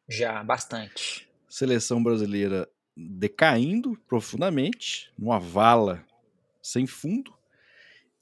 [0.09, 1.29] Já, bastante.
[1.47, 6.05] Seleção brasileira decaindo profundamente, numa vala
[6.61, 7.33] sem fundo.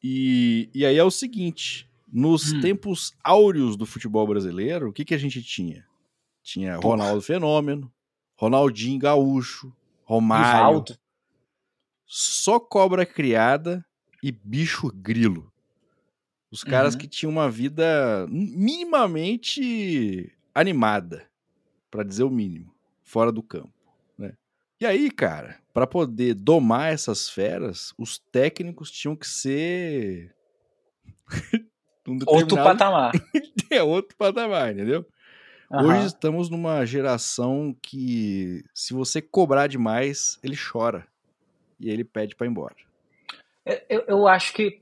[0.04, 2.62] E, e aí é o seguinte: nos hum.
[2.62, 5.84] tempos áureos do futebol brasileiro, o que, que a gente tinha?
[6.44, 6.76] Tinha.
[6.76, 7.92] Ronaldo Fenômeno,
[8.36, 10.46] Ronaldinho Gaúcho, Romário.
[10.46, 10.96] Rivaldo.
[12.06, 13.84] Só cobra criada
[14.22, 15.52] e bicho grilo.
[16.52, 17.00] Os caras uhum.
[17.00, 21.28] que tinham uma vida minimamente animada,
[21.90, 22.72] para dizer o mínimo,
[23.02, 23.74] fora do campo.
[24.16, 24.38] Né?
[24.80, 30.36] E aí, cara, para poder domar essas feras, os técnicos tinham que ser
[32.08, 33.12] um outro patamar.
[33.72, 35.06] é outro patamar, entendeu?
[35.72, 35.88] Uhum.
[35.88, 41.08] Hoje estamos numa geração que, se você cobrar demais, ele chora.
[41.80, 42.76] E ele pede para ir embora.
[43.90, 44.82] Eu, eu acho que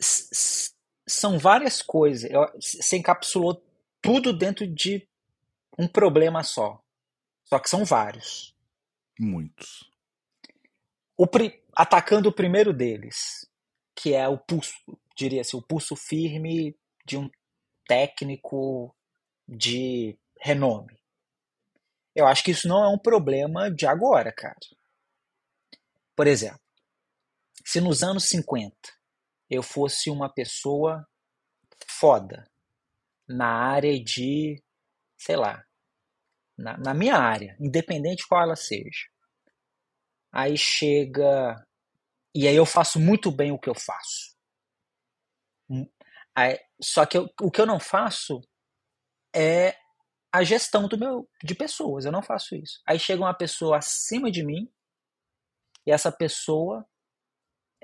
[0.00, 2.30] são várias coisas.
[2.60, 3.62] Você encapsulou
[4.00, 5.06] tudo dentro de
[5.78, 6.80] um problema só.
[7.44, 8.54] Só que são vários.
[9.18, 9.90] Muitos.
[11.16, 11.26] O,
[11.74, 13.48] atacando o primeiro deles,
[13.96, 14.72] que é o pulso,
[15.18, 17.28] diria assim, o pulso firme de um
[17.86, 18.94] técnico
[19.46, 20.96] de renome.
[22.14, 24.56] Eu acho que isso não é um problema de agora, cara.
[26.14, 26.60] Por exemplo,
[27.64, 28.76] se nos anos 50
[29.50, 31.06] eu fosse uma pessoa
[31.86, 32.48] foda
[33.26, 34.62] na área de,
[35.16, 35.64] sei lá,
[36.56, 39.08] na, na minha área, independente qual ela seja.
[40.32, 41.64] Aí chega.
[42.34, 44.27] E aí eu faço muito bem o que eu faço.
[45.70, 45.86] Hum,
[46.80, 48.40] só que eu, o que eu não faço
[49.34, 49.76] é
[50.32, 52.04] a gestão do meu de pessoas.
[52.04, 52.80] Eu não faço isso.
[52.86, 54.70] Aí chega uma pessoa acima de mim
[55.86, 56.86] e essa pessoa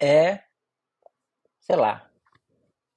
[0.00, 0.44] é,
[1.60, 2.10] sei lá,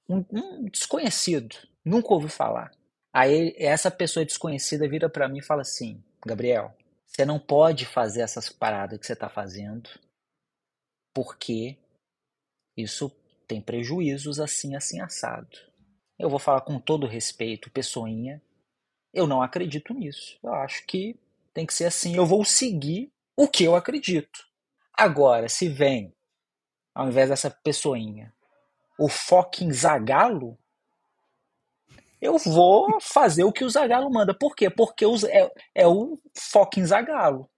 [0.08, 1.56] um, um desconhecido.
[1.84, 2.70] Nunca ouvi falar.
[3.12, 8.20] Aí essa pessoa desconhecida vira para mim e fala assim: Gabriel, você não pode fazer
[8.20, 9.88] essas paradas que você está fazendo
[11.18, 11.76] porque
[12.76, 13.10] isso
[13.48, 15.48] tem prejuízos assim, assim, assado.
[16.18, 18.42] Eu vou falar com todo respeito, pessoinha,
[19.12, 20.38] eu não acredito nisso.
[20.42, 21.18] Eu acho que
[21.54, 22.14] tem que ser assim.
[22.14, 24.46] Eu vou seguir o que eu acredito.
[24.92, 26.14] Agora, se vem,
[26.94, 28.32] ao invés dessa pessoinha,
[28.98, 30.58] o fucking Zagalo,
[32.20, 34.34] eu vou fazer o que o Zagalo manda.
[34.34, 34.68] Por quê?
[34.68, 37.48] Porque é, é o fucking Zagalo.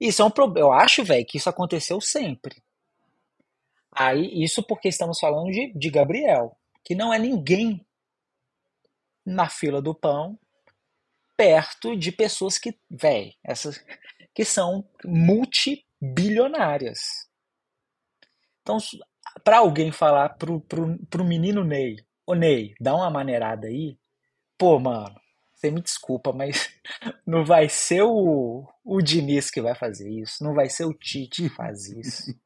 [0.00, 0.68] Isso é um problema.
[0.68, 2.62] Eu acho, velho, que isso aconteceu sempre.
[3.96, 6.54] Aí, isso porque estamos falando de, de Gabriel,
[6.84, 7.84] que não é ninguém
[9.24, 10.38] na fila do pão,
[11.36, 13.82] perto de pessoas que, velho, essas
[14.34, 16.98] que são multibilionárias.
[18.60, 18.76] Então,
[19.42, 23.98] para alguém falar pro, pro, pro menino Ney, ô Ney, dá uma maneirada aí,
[24.58, 25.18] pô, mano,
[25.54, 26.68] você me desculpa, mas
[27.26, 31.44] não vai ser o, o Diniz que vai fazer isso, não vai ser o Tite
[31.44, 32.34] que faz isso.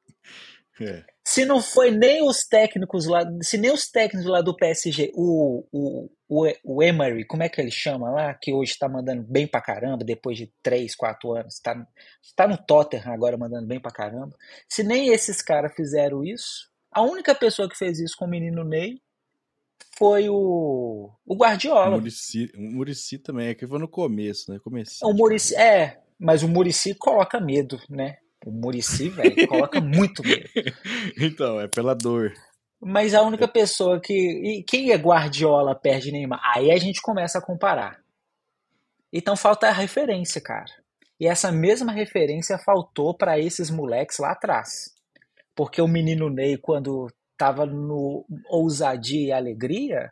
[0.80, 1.04] É.
[1.26, 5.66] Se não foi nem os técnicos lá, se nem os técnicos lá do PSG, o,
[5.70, 9.46] o, o, o Emery, como é que ele chama lá, que hoje tá mandando bem
[9.46, 11.86] pra caramba, depois de 3, 4 anos, tá,
[12.34, 14.34] tá no Tottenham agora mandando bem pra caramba.
[14.68, 18.64] Se nem esses caras fizeram isso, a única pessoa que fez isso com o menino
[18.64, 19.00] Ney
[19.96, 21.96] foi o, o Guardiola.
[21.96, 24.58] O Murici, o Murici também, é que foi no começo, né?
[24.58, 25.06] Começo.
[25.06, 28.16] O Murici, é, mas o Murici coloca medo, né?
[28.44, 30.48] O Murici, velho, coloca muito medo.
[31.18, 32.32] Então, é pela dor.
[32.80, 34.14] Mas a única pessoa que.
[34.14, 36.40] E quem é Guardiola perde Neymar?
[36.42, 38.00] Aí a gente começa a comparar.
[39.12, 40.72] Então falta a referência, cara.
[41.18, 44.94] E essa mesma referência faltou para esses moleques lá atrás.
[45.54, 50.10] Porque o menino Ney, quando tava no ousadia e alegria,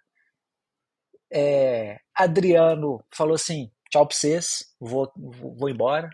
[1.32, 6.10] é, Adriano falou assim: tchau pra vocês, vou, vou embora.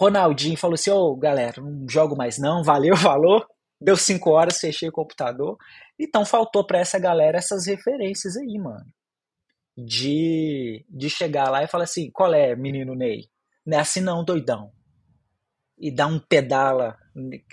[0.00, 3.44] Ronaldinho falou assim: ô oh, galera, não jogo mais não, valeu, falou.
[3.78, 5.56] Deu cinco horas, fechei o computador.
[5.98, 8.86] Então faltou para essa galera essas referências aí, mano.
[9.76, 13.28] De, de chegar lá e falar assim: qual é, menino Ney?
[13.66, 14.72] Não é assim não, doidão.
[15.78, 16.96] E dar um pedala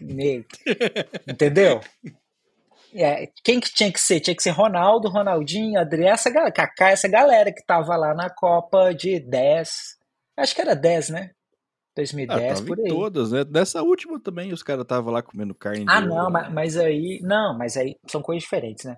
[0.01, 0.45] nele.
[1.27, 1.81] Entendeu?
[2.93, 4.19] É, quem que tinha que ser?
[4.19, 8.29] Tinha que ser Ronaldo, Ronaldinho, Adriano, essa galera, Kaká, essa galera que tava lá na
[8.29, 9.69] Copa de 10.
[10.37, 11.31] Acho que era 10, né?
[11.97, 12.87] 2010, ah, por aí.
[12.87, 13.43] todas, né?
[13.43, 15.85] Dessa última também os caras estavam lá comendo carne.
[15.87, 17.19] Ah, não, mas, mas, aí.
[17.21, 18.97] Não, mas aí são coisas diferentes, né?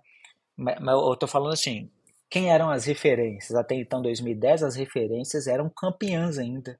[0.55, 1.89] Mas, mas eu tô falando assim.
[2.31, 3.57] Quem eram as referências?
[3.57, 6.79] Até então, 2010, as referências eram campeãs ainda.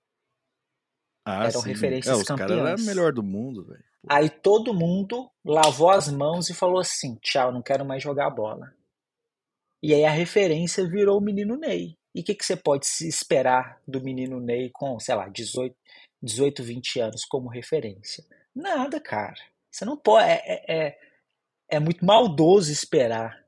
[1.26, 1.70] Ah, eram sim.
[1.70, 2.52] referências é, os campeãs.
[2.52, 3.84] Os caras eram melhor do mundo, velho.
[4.08, 8.72] Aí todo mundo lavou as mãos e falou assim: tchau, não quero mais jogar bola.
[9.82, 11.98] E aí a referência virou o menino Ney.
[12.14, 15.76] E o que, que você pode se esperar do menino Ney com, sei lá, 18,
[16.22, 18.24] 18 20 anos como referência?
[18.56, 19.40] Nada, cara.
[19.72, 20.28] Você não pode.
[20.28, 21.00] É, é, é,
[21.70, 23.46] é muito maldoso esperar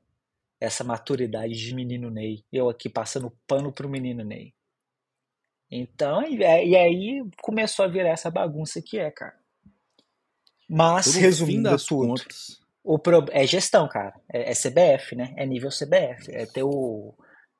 [0.59, 2.45] essa maturidade de menino Ney.
[2.51, 4.53] Eu aqui passando pano pro menino Ney.
[5.69, 9.39] Então, e, e aí começou a virar essa bagunça que é, cara.
[10.69, 12.61] Mas, resumindo das tudo, contas.
[12.83, 14.13] O pro, é gestão, cara.
[14.31, 15.33] É, é, CBF, né?
[15.37, 16.31] É nível CBF.
[16.33, 17.13] É ter o.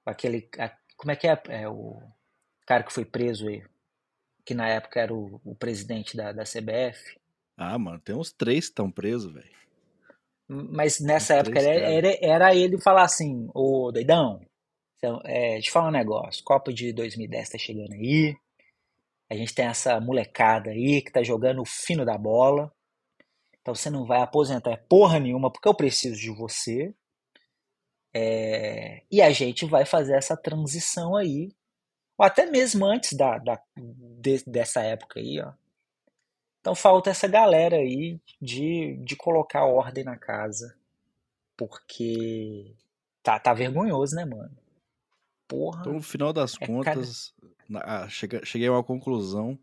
[0.06, 0.50] Aquele.
[0.58, 1.42] A, como é que é?
[1.50, 2.02] É o
[2.66, 3.64] cara que foi preso aí.
[4.46, 7.20] Que na época era o, o presidente da, da CBF.
[7.58, 9.62] Ah, mano, tem uns três que estão presos, velho.
[10.48, 14.42] Mas nessa época era, era, era, ele falar assim, ô doidão,
[14.98, 18.36] então, é, deixa eu falar um negócio, Copa de 2010 tá chegando aí,
[19.30, 22.70] a gente tem essa molecada aí que tá jogando o fino da bola,
[23.62, 26.94] então você não vai aposentar porra nenhuma porque eu preciso de você.
[28.14, 31.54] É, e a gente vai fazer essa transição aí,
[32.22, 35.54] ou até mesmo antes da, da de, dessa época aí, ó.
[36.60, 40.78] Então falta essa galera aí de, de colocar ordem na casa,
[41.58, 42.76] porque
[43.24, 44.56] tá, tá vergonhoso, né, mano?
[45.48, 45.82] Porra.
[45.82, 47.34] Então, no final das é contas,
[47.68, 48.08] cada...
[48.08, 49.58] cheguei a uma conclusão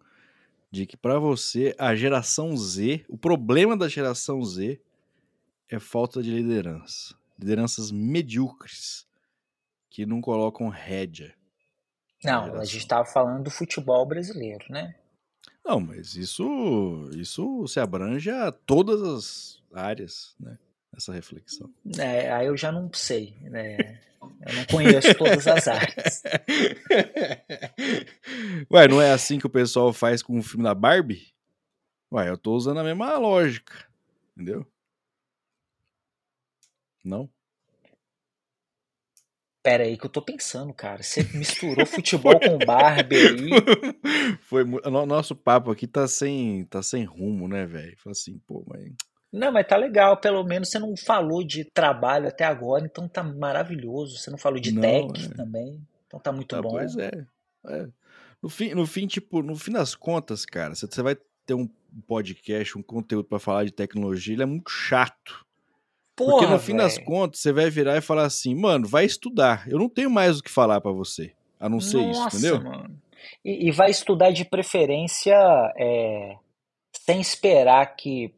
[0.68, 4.80] de que para você a geração Z, o problema da geração Z
[5.68, 9.06] é falta de liderança, lideranças medíocres
[9.88, 11.37] que não colocam rédea.
[12.24, 14.94] Não, a gente estava falando do futebol brasileiro, né?
[15.64, 20.58] Não, mas isso isso se abrange a todas as áreas, né?
[20.96, 21.72] Essa reflexão.
[21.98, 24.00] É, aí eu já não sei, né?
[24.20, 26.22] Eu não conheço todas as áreas.
[28.72, 31.32] Ué, não é assim que o pessoal faz com o filme da Barbie?
[32.12, 33.74] Ué, eu tô usando a mesma lógica.
[34.34, 34.66] Entendeu?
[37.04, 37.28] Não?
[39.68, 41.02] Pera aí que eu tô pensando, cara.
[41.02, 43.50] Você misturou futebol com Barbie aí.
[44.40, 47.94] Foi, nosso papo aqui tá sem, tá sem rumo, né, velho?
[47.98, 48.90] Falei assim, pô, mas
[49.30, 53.22] não, mas tá legal, pelo menos você não falou de trabalho até agora, então tá
[53.22, 54.16] maravilhoso.
[54.16, 55.34] Você não falou de não, tech é.
[55.34, 56.70] também, então tá muito ah, bom.
[56.70, 57.10] Pois é.
[57.66, 57.86] é.
[58.42, 61.68] No, fim, no fim, tipo, no fim das contas, cara, você vai ter um
[62.06, 65.46] podcast, um conteúdo para falar de tecnologia, ele é muito chato.
[66.18, 66.78] Porra, Porque no fim véio.
[66.78, 69.68] das contas, você vai virar e falar assim, mano, vai estudar.
[69.68, 72.60] Eu não tenho mais o que falar para você, a não ser Nossa, isso, entendeu?
[72.60, 73.00] Mano.
[73.44, 75.36] E, e vai estudar de preferência
[75.78, 76.36] é,
[76.92, 78.34] sem esperar que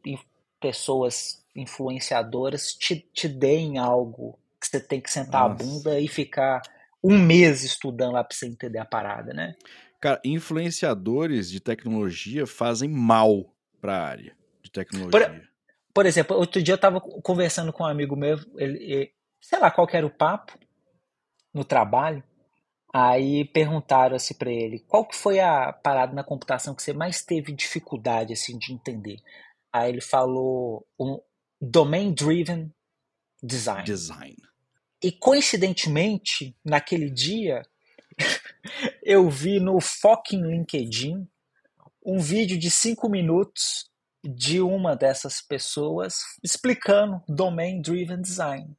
[0.59, 5.63] pessoas influenciadoras te, te deem algo que você tem que sentar Nossa.
[5.63, 6.61] a bunda e ficar
[7.03, 9.55] um mês estudando lá pra você entender a parada, né?
[9.99, 15.29] Cara, influenciadores de tecnologia fazem mal pra área de tecnologia.
[15.29, 15.50] Por,
[15.93, 19.69] por exemplo, outro dia eu tava conversando com um amigo meu, ele, ele, sei lá
[19.69, 20.57] qual era o papo
[21.53, 22.23] no trabalho,
[22.93, 27.23] aí perguntaram assim para ele, qual que foi a parada na computação que você mais
[27.23, 29.17] teve dificuldade assim de entender?
[29.73, 31.19] Aí ele falou um
[31.59, 32.73] Domain Driven
[33.41, 33.83] Design.
[33.83, 34.37] Design.
[35.03, 37.63] E coincidentemente, naquele dia,
[39.03, 41.27] eu vi no fucking LinkedIn
[42.05, 43.90] um vídeo de cinco minutos
[44.23, 48.75] de uma dessas pessoas explicando Domain Driven Design.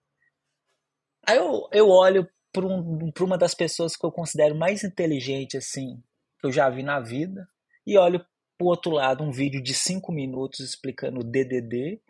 [1.27, 6.03] Aí eu, eu olho para um, uma das pessoas que eu considero mais inteligente assim
[6.39, 7.49] que eu já vi na vida
[7.87, 8.25] e olho
[8.59, 12.01] por outro lado, um vídeo de 5 minutos explicando o DDD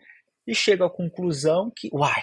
[0.47, 2.23] e chego à conclusão que, uai,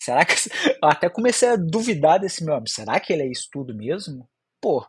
[0.00, 0.34] será que.
[0.82, 2.68] Eu até comecei a duvidar desse meu amigo.
[2.68, 4.28] Será que ele é isso tudo mesmo?
[4.60, 4.86] Pô,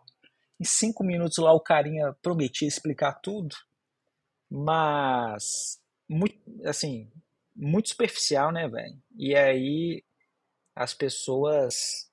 [0.60, 3.56] em 5 minutos lá o carinha prometia explicar tudo,
[4.50, 5.80] mas.
[6.10, 7.12] Muito, assim,
[7.54, 8.98] muito superficial, né, velho?
[9.18, 10.04] E aí
[10.74, 12.10] as pessoas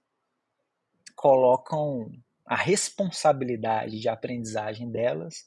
[1.15, 2.11] colocam
[2.45, 5.47] a responsabilidade de aprendizagem delas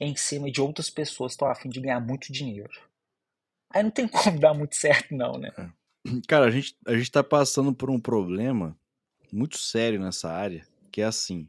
[0.00, 2.70] em cima de outras pessoas que estão a fim de ganhar muito dinheiro.
[3.70, 5.50] Aí não tem como dar muito certo, não, né?
[5.56, 5.70] É.
[6.28, 8.78] Cara, a gente, a gente tá passando por um problema
[9.32, 11.48] muito sério nessa área, que é assim.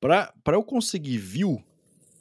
[0.00, 1.62] Pra eu conseguir view,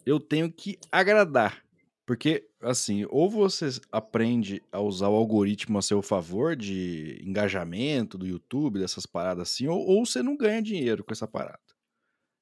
[0.06, 1.64] eu tenho que agradar.
[2.06, 8.28] Porque assim, ou você aprende a usar o algoritmo a seu favor de engajamento do
[8.28, 11.60] YouTube, dessas paradas assim, ou, ou você não ganha dinheiro com essa parada.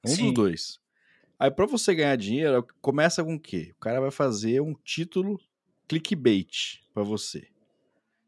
[0.05, 0.25] Um Sim.
[0.25, 0.79] dos dois.
[1.37, 3.71] Aí para você ganhar dinheiro, começa com o quê?
[3.77, 5.39] O cara vai fazer um título
[5.87, 7.47] clickbait para você.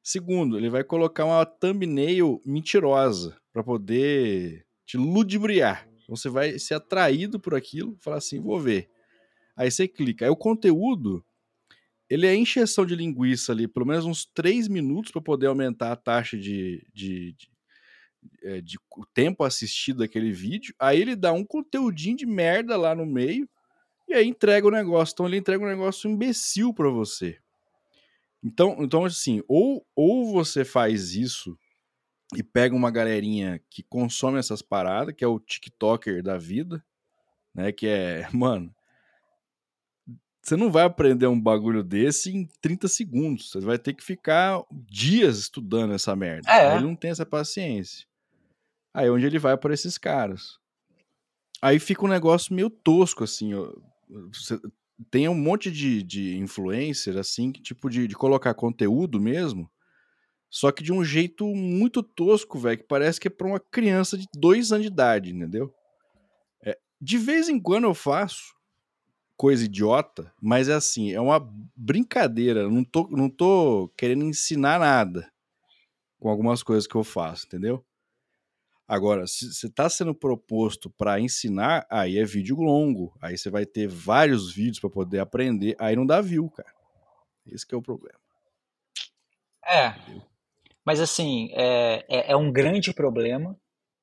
[0.03, 5.87] Segundo, ele vai colocar uma thumbnail mentirosa para poder te ludibriar.
[6.03, 8.89] Então você vai ser atraído por aquilo, falar assim, vou ver.
[9.55, 10.25] Aí você clica.
[10.25, 11.23] Aí o conteúdo,
[12.09, 15.95] ele é encheção de linguiça ali, pelo menos uns 3 minutos para poder aumentar a
[15.95, 17.51] taxa de, de, de,
[18.43, 18.77] é, de, de
[19.13, 20.73] tempo assistido daquele vídeo.
[20.79, 23.47] Aí ele dá um conteúdinho de merda lá no meio
[24.07, 25.13] e aí entrega o negócio.
[25.13, 27.37] Então ele entrega um negócio imbecil para você.
[28.43, 31.57] Então, então assim, ou, ou você faz isso
[32.35, 36.83] e pega uma galerinha que consome essas paradas, que é o TikToker da vida,
[37.53, 37.71] né?
[37.71, 38.73] Que é, mano,
[40.41, 43.51] você não vai aprender um bagulho desse em 30 segundos.
[43.51, 46.51] Você vai ter que ficar dias estudando essa merda.
[46.51, 46.75] É.
[46.75, 48.07] Ele não tem essa paciência.
[48.93, 50.57] Aí é onde ele vai por esses caras.
[51.61, 53.53] Aí fica um negócio meio tosco, assim.
[53.53, 53.71] Ó.
[54.33, 54.59] Você
[55.11, 59.69] tem um monte de, de influencer, assim, que, tipo de, de colocar conteúdo mesmo,
[60.49, 64.17] só que de um jeito muito tosco, velho, que parece que é pra uma criança
[64.17, 65.73] de dois anos de idade, entendeu?
[66.63, 68.53] É, de vez em quando eu faço
[69.41, 71.39] coisa idiota, mas é assim, é uma
[71.75, 75.33] brincadeira, não tô, não tô querendo ensinar nada
[76.19, 77.83] com algumas coisas que eu faço, entendeu?
[78.87, 83.17] Agora, se você está sendo proposto para ensinar, aí é vídeo longo.
[83.19, 85.75] Aí você vai ter vários vídeos para poder aprender.
[85.79, 86.71] Aí não dá view, cara.
[87.47, 88.19] Esse é o problema.
[89.65, 89.95] É.
[90.85, 93.59] Mas assim, é, é, é, um grande problema,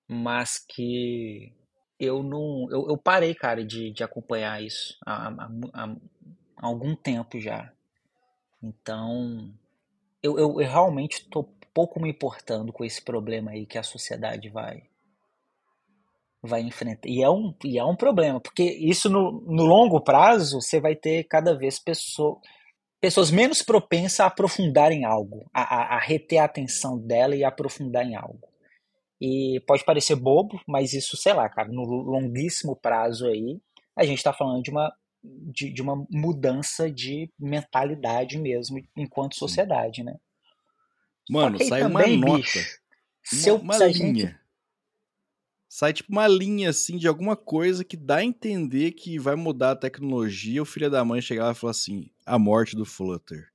[0.08, 1.52] mas que
[1.98, 2.68] eu não.
[2.70, 5.96] Eu, eu parei, cara, de, de acompanhar isso há, há, há,
[6.56, 7.72] algum tempo já.
[8.62, 9.52] Então,
[10.22, 14.48] eu, eu, eu realmente estou pouco me importando com esse problema aí que a sociedade
[14.48, 14.82] vai
[16.42, 17.08] vai enfrentar.
[17.08, 20.94] E é um, e é um problema, porque isso no, no longo prazo você vai
[20.94, 22.40] ter cada vez pessoa,
[23.00, 27.44] pessoas menos propensas a aprofundar em algo, a, a, a reter a atenção dela e
[27.44, 28.48] aprofundar em algo.
[29.20, 33.60] E pode parecer bobo, mas isso, sei lá, cara, no longuíssimo prazo aí,
[33.96, 34.92] a gente está falando de uma,
[35.22, 40.16] de, de, uma mudança de mentalidade mesmo, enquanto sociedade, né?
[41.28, 42.42] Mano, sai também, uma nota.
[42.42, 44.26] Bicho, uma, uma linha.
[44.26, 44.38] Gente...
[45.68, 49.72] Sai tipo uma linha assim de alguma coisa que dá a entender que vai mudar
[49.72, 50.62] a tecnologia.
[50.62, 53.52] O filho da mãe chegar lá e falar assim: a morte do Flutter.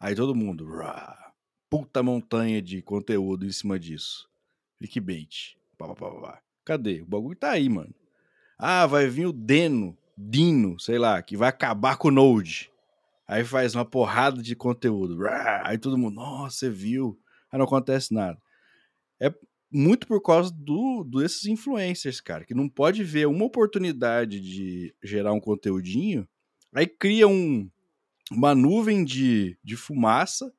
[0.00, 1.32] Aí todo mundo, rah,
[1.68, 4.28] puta montanha de conteúdo em cima disso.
[4.84, 5.56] Clickbait.
[5.78, 6.42] Pá, pá, pá, pá.
[6.64, 7.02] Cadê?
[7.02, 7.94] O bagulho tá aí, mano.
[8.58, 12.70] Ah, vai vir o Deno, Dino, sei lá, que vai acabar com o Node.
[13.26, 15.18] Aí faz uma porrada de conteúdo.
[15.64, 17.18] Aí todo mundo, nossa, você viu.
[17.50, 18.40] Aí não acontece nada.
[19.20, 19.32] É
[19.72, 25.32] muito por causa do, desses influencers, cara, que não pode ver uma oportunidade de gerar
[25.32, 26.28] um conteúdinho,
[26.72, 27.68] aí cria um,
[28.30, 30.52] uma nuvem de, de fumaça,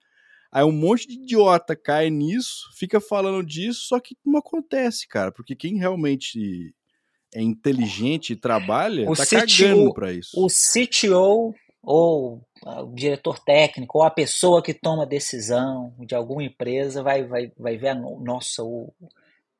[0.55, 5.29] aí um monte de idiota cai nisso, fica falando disso, só que não acontece, cara,
[5.29, 6.73] porque quem realmente
[7.33, 10.31] é inteligente e trabalha, o tá CTO, cagando pra isso.
[10.33, 11.53] O CTO
[11.83, 17.51] ou o diretor técnico, ou a pessoa que toma decisão de alguma empresa vai, vai,
[17.57, 18.93] vai ver, a, nossa, o,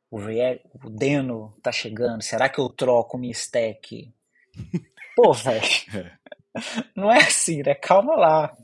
[0.09, 4.13] o, o Deno tá chegando, será que eu troco minha stack?
[5.13, 5.61] Pô, velho,
[5.93, 6.11] é.
[6.95, 7.75] não é assim, né?
[7.75, 8.57] Calma lá.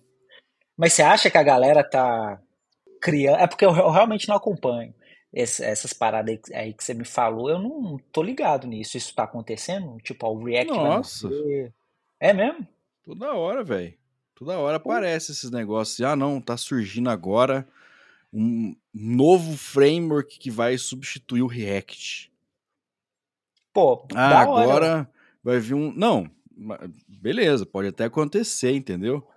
[0.81, 2.41] Mas você acha que a galera tá
[2.99, 3.37] criando...
[3.37, 4.91] É porque eu, eu realmente não acompanho
[5.31, 8.97] esse, essas paradas aí que você me falou, eu não tô ligado nisso.
[8.97, 9.99] Isso tá acontecendo?
[9.99, 11.29] Tipo, o React Nossa.
[12.19, 12.67] É mesmo?
[13.05, 13.93] Toda hora, velho.
[14.33, 16.01] Toda hora aparece esses negócios.
[16.01, 17.67] Ah, não, tá surgindo agora
[18.33, 22.31] um novo framework que vai substituir o React.
[23.71, 25.07] Pô, ah, agora
[25.43, 25.93] vai vir um.
[25.93, 26.27] Não,
[27.07, 29.30] beleza, pode até acontecer, entendeu?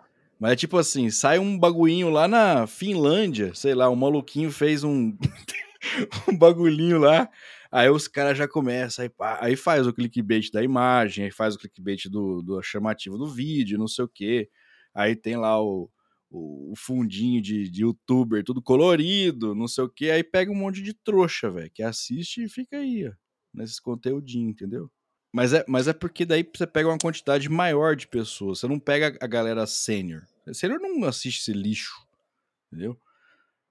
[0.45, 4.85] Mas é tipo assim, sai um bagulhinho lá na Finlândia, sei lá, um maluquinho fez
[4.85, 5.17] um,
[6.29, 7.31] um bagulhinho lá,
[7.73, 11.59] Aí os caras já começam, aí, aí, faz o clickbait da imagem, aí faz o
[11.59, 14.51] clickbait do, do chamativo do vídeo, não sei o quê.
[14.95, 15.91] Aí tem lá o,
[16.31, 20.11] o, fundinho de, de youtuber, tudo colorido, não sei o quê.
[20.11, 23.13] Aí pega um monte de trouxa, velho, que assiste e fica aí, ó,
[23.55, 24.91] nesses conteúdinhos, entendeu?
[25.33, 28.61] Mas é, mas é porque daí você pega uma quantidade maior de pessoas.
[28.61, 30.23] Você não pega a galera sênior.
[30.53, 32.07] Sênior não assiste esse lixo,
[32.67, 32.99] entendeu?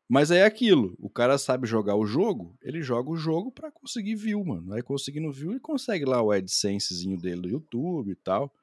[0.07, 4.15] Mas é aquilo, o cara sabe jogar o jogo, ele joga o jogo para conseguir
[4.15, 4.73] view, mano.
[4.73, 8.53] Aí conseguindo view, ele consegue lá o AdSensezinho dele do YouTube e tal.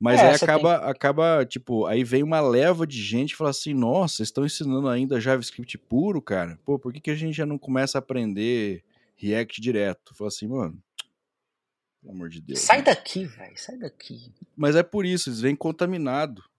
[0.00, 3.74] Mas É, aí acaba, acaba, tipo, aí vem uma leva de gente e fala assim,
[3.74, 6.58] nossa, vocês estão ensinando ainda JavaScript puro, cara?
[6.64, 8.82] Pô, por que, que a gente já não começa a aprender
[9.14, 10.14] React direto?
[10.14, 10.82] Fala assim, mano,
[12.00, 12.60] pelo amor de Deus.
[12.60, 12.86] Sai mano.
[12.86, 13.56] daqui, velho.
[13.56, 14.32] Sai daqui.
[14.56, 16.49] Mas é por isso, eles vêm contaminados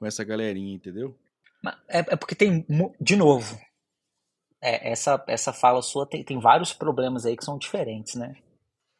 [0.00, 1.14] com essa galerinha, entendeu?
[1.86, 2.66] É, é porque tem,
[2.98, 3.60] de novo,
[4.62, 8.34] é, essa, essa fala sua tem, tem vários problemas aí que são diferentes, né?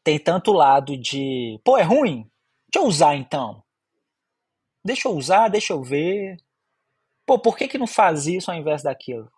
[0.05, 2.30] Tem tanto lado de, pô, é ruim?
[2.70, 3.64] Deixa eu usar então.
[4.84, 6.36] Deixa eu usar, deixa eu ver.
[7.26, 9.30] Pô, por que que não faz isso ao invés daquilo?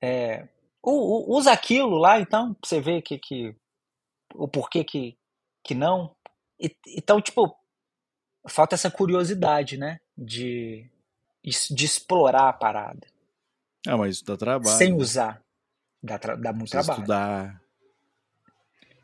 [0.00, 0.48] É,
[0.82, 3.56] usa aquilo lá então, pra você ver que, que,
[4.34, 5.18] o porquê que,
[5.64, 6.16] que não.
[6.60, 7.56] E- então, tipo,
[8.48, 10.00] falta essa curiosidade, né?
[10.18, 10.90] De,
[11.70, 13.06] de explorar a parada.
[13.86, 14.76] Ah, mas isso dá trabalho.
[14.76, 15.40] sem usar.
[16.02, 17.00] Dá, dá muito Precisa trabalho.
[17.00, 17.62] estudar.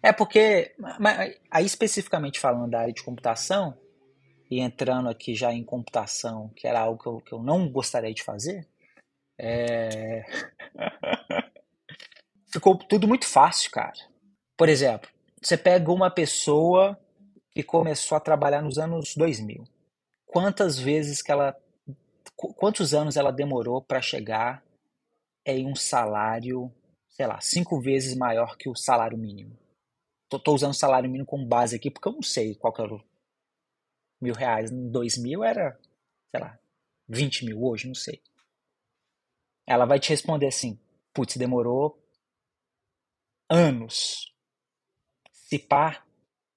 [0.03, 0.75] É porque,
[1.51, 3.79] aí especificamente falando da área de computação,
[4.51, 8.13] e entrando aqui já em computação, que era algo que eu, que eu não gostaria
[8.13, 8.69] de fazer,
[9.39, 10.25] é...
[12.53, 13.95] ficou tudo muito fácil, cara.
[14.57, 15.11] Por exemplo,
[15.41, 16.99] você pega uma pessoa
[17.51, 19.65] que começou a trabalhar nos anos 2000.
[20.35, 21.57] Quantas vezes que ela.
[22.35, 24.65] qu- Quantos anos ela demorou para chegar
[25.47, 26.73] em um salário,
[27.09, 29.57] sei lá, cinco vezes maior que o salário mínimo?
[30.29, 32.83] Tô, tô usando o salário mínimo como base aqui porque eu não sei qual que
[32.83, 33.01] era o
[34.21, 34.73] mil reais.
[34.73, 35.79] Em 2000 era,
[36.33, 36.59] sei lá,
[37.09, 38.21] 20 mil hoje, não sei.
[39.65, 40.81] Ela vai te responder assim:
[41.13, 41.97] putz, demorou
[43.49, 44.35] anos,
[45.31, 46.05] se pá,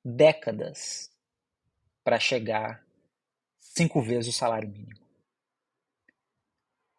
[0.03, 1.11] décadas
[2.03, 2.86] para chegar
[3.77, 4.99] cinco vezes o salário mínimo.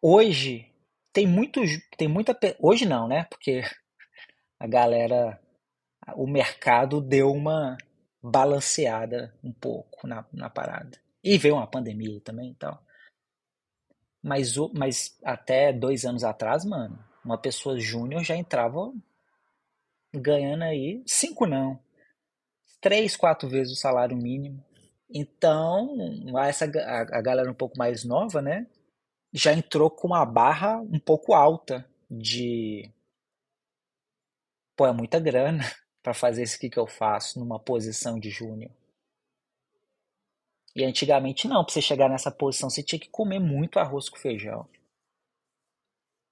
[0.01, 0.71] Hoje
[1.11, 1.61] tem muito,
[1.97, 3.25] tem muita, hoje não, né?
[3.25, 3.61] Porque
[4.57, 5.39] a galera,
[6.15, 7.77] o mercado deu uma
[8.23, 10.97] balanceada um pouco na, na parada.
[11.21, 12.81] E veio uma pandemia também e tal.
[14.23, 18.93] Mas, mas até dois anos atrás, mano, uma pessoa júnior já entrava
[20.13, 21.79] ganhando aí, cinco não,
[22.79, 24.63] três, quatro vezes o salário mínimo.
[25.09, 25.97] Então,
[26.39, 28.67] essa, a, a galera um pouco mais nova, né,
[29.33, 32.91] já entrou com uma barra um pouco alta de,
[34.75, 35.63] pô, é muita grana
[36.03, 38.71] para fazer isso aqui que eu faço numa posição de júnior.
[40.75, 44.17] E antigamente não, para você chegar nessa posição você tinha que comer muito arroz com
[44.17, 44.67] feijão.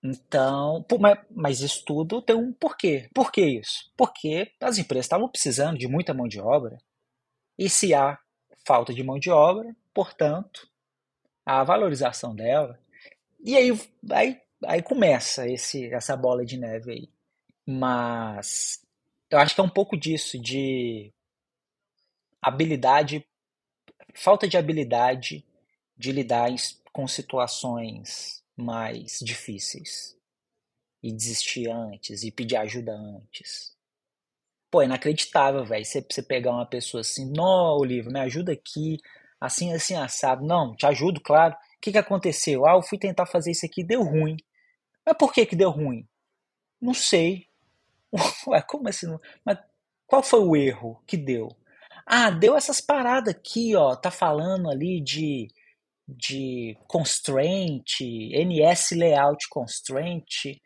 [0.04, 3.10] Então, pô, mas, mas isso tudo tem um porquê.
[3.14, 3.92] Por que isso?
[3.98, 6.78] Porque as empresas estavam precisando de muita mão de obra.
[7.58, 8.18] E se há
[8.68, 10.70] falta de mão de obra, portanto,
[11.46, 12.78] a valorização dela.
[13.40, 13.72] E aí,
[14.12, 17.10] aí, aí começa esse, essa bola de neve aí.
[17.66, 18.86] Mas
[19.30, 21.14] eu acho que é um pouco disso, de
[22.42, 23.26] habilidade,
[24.14, 25.46] falta de habilidade
[25.96, 26.50] de lidar
[26.92, 30.18] com situações mais difíceis.
[31.02, 33.77] E desistir antes, e pedir ajuda antes.
[34.72, 35.86] Pô, é inacreditável, velho.
[35.86, 38.98] Você, você pegar uma pessoa assim, não, Olívio, me ajuda aqui,
[39.40, 40.46] assim, assim, assado.
[40.46, 41.54] Não, te ajudo, claro.
[41.54, 42.66] O que, que aconteceu?
[42.66, 44.38] Ah, eu fui tentar fazer isso aqui, deu ruim.
[45.06, 46.08] Mas por que que deu ruim?
[46.82, 47.48] Não sei.
[48.48, 49.08] Ué, como assim?
[49.46, 49.60] Mas
[50.08, 51.50] qual foi o erro que deu?
[52.06, 53.96] Ah, deu essas paradas aqui, ó.
[53.96, 55.48] Tá falando ali de,
[56.08, 60.60] de constraint, NS layout constraint.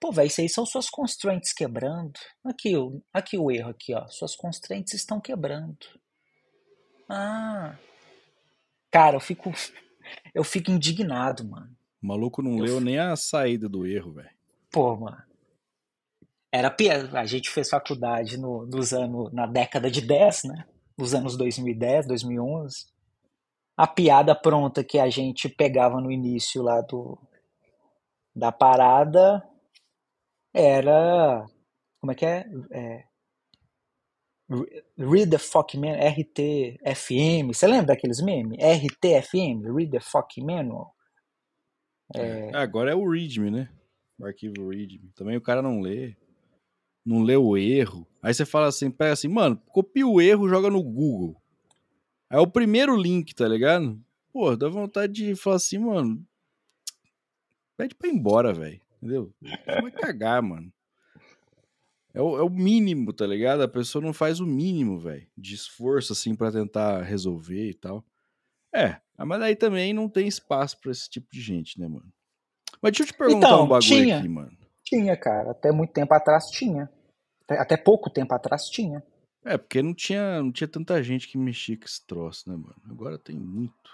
[0.00, 2.12] Pô, velho, isso aí são suas constraints quebrando.
[2.44, 4.06] Aqui, o- aqui o erro aqui, ó.
[4.08, 5.76] Suas constraints estão quebrando.
[7.08, 7.76] Ah.
[8.90, 9.50] Cara, eu fico
[10.34, 11.76] eu fico indignado, mano.
[12.02, 14.30] O maluco não Eu leu f- nem a saída do erro, velho.
[14.72, 15.22] Pô, mano.
[16.52, 16.74] Era
[17.14, 20.64] a gente fez faculdade no, nos anos na década de 10, né?
[20.98, 22.86] Nos anos 2010, 2011.
[23.76, 27.18] A piada pronta que a gente pegava no início lá do
[28.34, 29.46] da parada
[30.52, 31.46] era
[32.00, 32.46] como é que é?
[32.70, 33.04] É,
[34.48, 37.48] Re- Read the fuck man, RTFM.
[37.52, 38.58] Você lembra daqueles memes?
[38.58, 40.94] RTFM, Read the fuck manual.
[42.14, 43.70] É, agora é o README, né?
[44.18, 45.12] O arquivo README.
[45.14, 46.16] Também o cara não lê.
[47.06, 48.06] Não lê o erro.
[48.22, 51.40] Aí você fala assim, pega assim, mano, copia o erro, joga no Google.
[52.28, 53.98] Aí é o primeiro link, tá ligado?
[54.32, 56.24] Pô, dá vontade de falar assim, mano.
[57.76, 58.80] Pede pra ir embora, velho.
[59.02, 59.32] Entendeu?
[59.66, 60.72] Vai cagar, mano.
[62.12, 63.62] É o, é o mínimo, tá ligado?
[63.62, 68.04] A pessoa não faz o mínimo, velho, de esforço, assim, pra tentar resolver e tal.
[68.74, 72.12] É, mas aí também não tem espaço pra esse tipo de gente, né, mano?
[72.82, 74.18] Mas deixa eu te perguntar Então, um bagulho tinha.
[74.18, 74.56] aqui, mano.
[74.84, 75.52] Tinha, cara.
[75.52, 76.90] Até muito tempo atrás tinha.
[77.44, 79.02] Até, até pouco tempo atrás tinha.
[79.44, 82.76] É, porque não tinha, não tinha tanta gente que mexia com esse troço, né, mano?
[82.90, 83.90] Agora tem muito.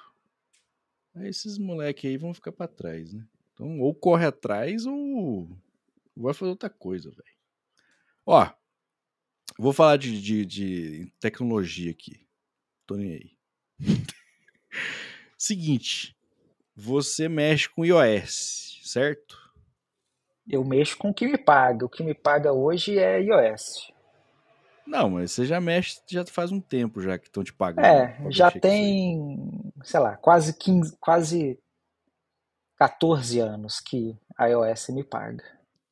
[1.14, 3.24] Aí esses moleque aí vão ficar pra trás, né?
[3.56, 5.48] Então, ou corre atrás ou
[6.14, 7.36] vai fazer outra coisa, velho.
[8.26, 8.46] Ó,
[9.58, 12.20] vou falar de, de, de tecnologia aqui.
[12.86, 13.30] Tô nem aí.
[15.38, 16.14] Seguinte,
[16.74, 19.38] você mexe com iOS, certo?
[20.46, 21.86] Eu mexo com o que me paga.
[21.86, 23.90] O que me paga hoje é iOS.
[24.86, 27.86] Não, mas você já mexe já faz um tempo já que estão te pagando.
[27.86, 31.58] É, já tem, sei lá, quase 15, quase
[32.76, 35.44] 14 anos que a iOS me paga.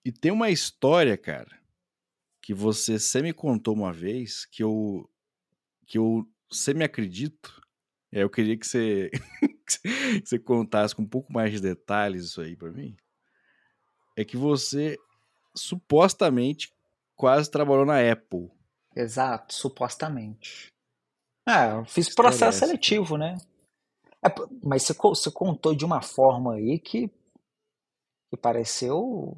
[0.05, 1.59] E tem uma história, cara,
[2.43, 5.09] que você sempre me contou uma vez que eu
[5.87, 7.63] que eu sempre acredito.
[8.13, 9.11] E aí eu queria que você
[9.67, 12.97] que você contasse com um pouco mais de detalhes isso aí pra mim.
[14.17, 14.99] É que você
[15.57, 16.71] supostamente
[17.17, 18.51] quase trabalhou na Apple.
[18.95, 20.67] Exato, supostamente.
[21.47, 23.39] Ah, eu fiz é processo seletivo, né?
[24.25, 24.29] É,
[24.63, 27.09] mas você, você contou de uma forma aí que,
[28.31, 29.37] que pareceu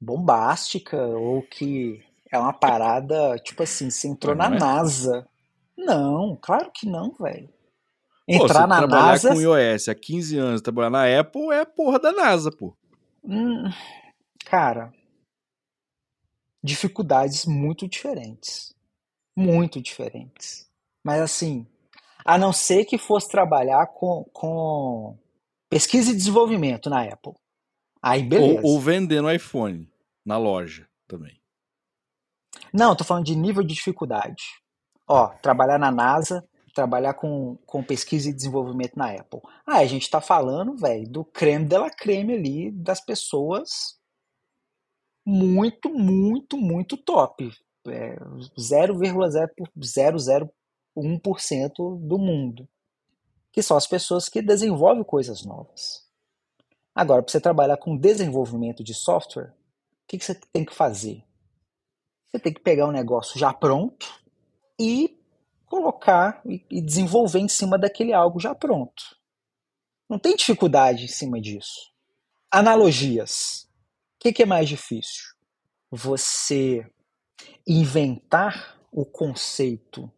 [0.00, 4.58] bombástica, ou que é uma parada, tipo assim, você entrou Ué, na não é?
[4.58, 5.28] NASA.
[5.76, 7.52] Não, claro que não, velho.
[8.32, 9.34] Pô, Entrar na trabalhar NASA.
[9.34, 12.76] com iOS há 15 anos, trabalhar na Apple é a porra da NASA, pô.
[13.22, 13.70] hum,
[14.44, 14.92] cara,
[16.62, 18.74] dificuldades muito diferentes.
[19.36, 20.70] Muito diferentes.
[21.04, 21.66] Mas assim,
[22.24, 25.18] a não ser que fosse trabalhar com, com
[25.68, 27.34] pesquisa e desenvolvimento na Apple.
[28.02, 28.60] Aí Ou, beleza.
[28.64, 29.90] ou vendendo iPhone
[30.24, 31.40] na loja também.
[32.72, 34.42] Não, tô falando de nível de dificuldade.
[35.06, 39.40] Ó, trabalhar na NASA, trabalhar com, com pesquisa e desenvolvimento na Apple.
[39.66, 43.98] Ah, a gente tá falando, velho, do creme de la creme ali das pessoas
[45.24, 47.50] muito, muito, muito top.
[47.86, 48.16] É,
[50.96, 52.68] 0,001% do mundo.
[53.52, 56.04] Que são as pessoas que desenvolvem coisas novas.
[56.94, 59.52] Agora, para você trabalhar com desenvolvimento de software,
[60.04, 61.24] o que, que você tem que fazer?
[62.26, 64.06] Você tem que pegar um negócio já pronto
[64.78, 65.18] e
[65.66, 69.16] colocar e desenvolver em cima daquele algo já pronto.
[70.08, 71.92] Não tem dificuldade em cima disso.
[72.50, 73.68] Analogias.
[74.14, 75.34] O que é mais difícil?
[75.90, 76.88] Você
[77.66, 80.10] inventar o conceito,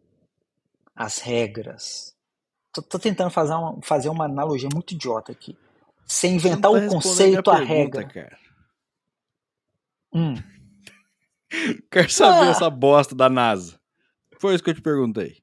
[0.97, 2.15] as regras.
[2.73, 5.57] Tô, tô tentando fazer uma, fazer uma analogia muito idiota aqui.
[6.23, 8.05] Não inventar tá o conceito, a pergunta, regra.
[8.07, 8.37] cara.
[10.13, 10.35] Hum.
[11.91, 13.79] Quero saber Ah, essa bosta da NASA.
[14.39, 15.41] Foi isso que eu te perguntei.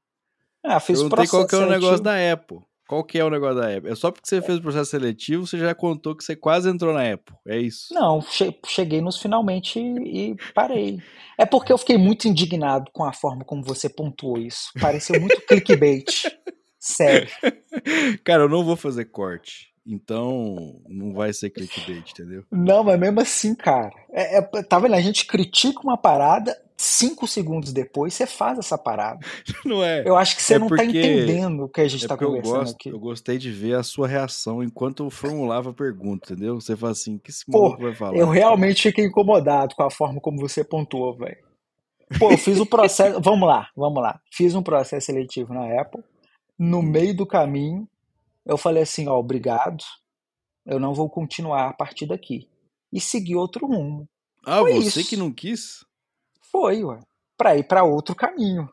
[0.62, 2.60] ah, fiz Perguntei qual que é o negócio da Apple.
[2.94, 3.90] Qual que é o negócio da Apple?
[3.90, 6.94] É só porque você fez o processo seletivo, você já contou que você quase entrou
[6.94, 7.34] na Apple.
[7.48, 7.92] É isso.
[7.92, 11.00] Não, che- cheguei nos finalmente e parei.
[11.36, 14.70] É porque eu fiquei muito indignado com a forma como você pontuou isso.
[14.80, 16.04] Pareceu muito clickbait.
[16.78, 17.28] Sério.
[18.22, 19.73] Cara, eu não vou fazer corte.
[19.86, 22.44] Então, não vai ser clickbait, entendeu?
[22.50, 23.90] Não, mas mesmo assim, cara.
[24.10, 24.94] É, é- tá vendo?
[24.94, 29.20] A gente critica uma parada, cinco segundos depois você faz essa parada.
[29.64, 30.02] Não é.
[30.06, 32.14] Eu acho que você É não tá porque entendendo o que a gente é tá
[32.16, 32.88] porque eu conversando gosto, aqui.
[32.88, 36.58] eu gostei de ver a sua reação enquanto eu formulava a pergunta, entendeu?
[36.60, 38.16] Você fala assim, que esse Pô, vai falar?
[38.16, 41.44] eu realmente fiquei incomodado com a forma como você pontuou, velho.
[42.18, 43.20] Pô, eu fiz o processo.
[43.22, 44.20] Vamos lá, vamos lá.
[44.32, 46.02] Fiz um processo seletivo na Apple.
[46.58, 47.88] No meio do caminho,
[48.46, 49.82] eu falei assim: ó, obrigado,
[50.66, 52.48] eu não vou continuar a partir daqui.
[52.92, 54.08] E segui outro rumo.
[54.46, 55.18] Ah, Foi você que isso.
[55.18, 55.84] não quis?
[56.50, 57.00] Foi, ué.
[57.36, 58.68] Pra ir pra outro caminho.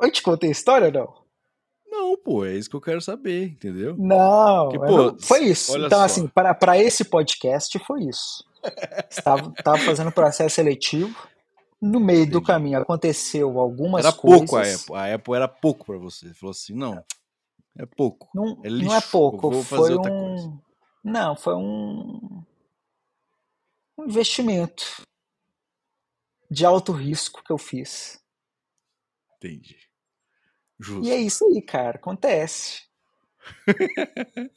[0.00, 1.24] Eu te contei a história, não?
[1.86, 3.96] Não, pô, é isso que eu quero saber, entendeu?
[3.96, 5.76] Não, Porque, eu pô, não- foi isso.
[5.76, 6.04] Então, só.
[6.04, 8.44] assim, para, para esse podcast foi isso.
[9.10, 11.16] Estava, estava fazendo processo seletivo.
[11.80, 12.46] No meio do Entendi.
[12.46, 14.40] caminho aconteceu algumas Era coisas.
[14.48, 14.94] pouco a Apple.
[14.96, 16.28] A Apple era pouco pra você.
[16.28, 17.04] Você falou assim, não,
[17.78, 18.28] é pouco.
[18.34, 18.92] Não, É não lixo.
[18.94, 20.60] é pouco, foi um.
[21.02, 22.42] Não, foi um,
[23.98, 25.02] um investimento
[26.50, 28.22] de alto risco que eu fiz.
[29.36, 29.76] Entendi.
[29.76, 31.12] E é Justo.
[31.14, 31.96] isso aí, cara.
[31.96, 32.82] Acontece.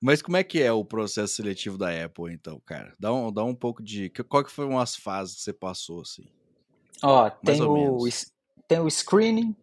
[0.00, 2.94] Mas como é que é o processo seletivo da Apple, então, cara?
[2.98, 4.10] Dá um, dá um pouco de.
[4.28, 6.30] Qual que foram as fases que você passou, assim?
[7.02, 7.98] Ó, Mais tem o,
[8.68, 9.54] tem o screening,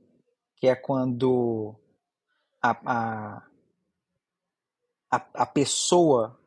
[0.57, 1.75] que é quando
[2.63, 3.43] a,
[5.11, 6.39] a, a, pessoa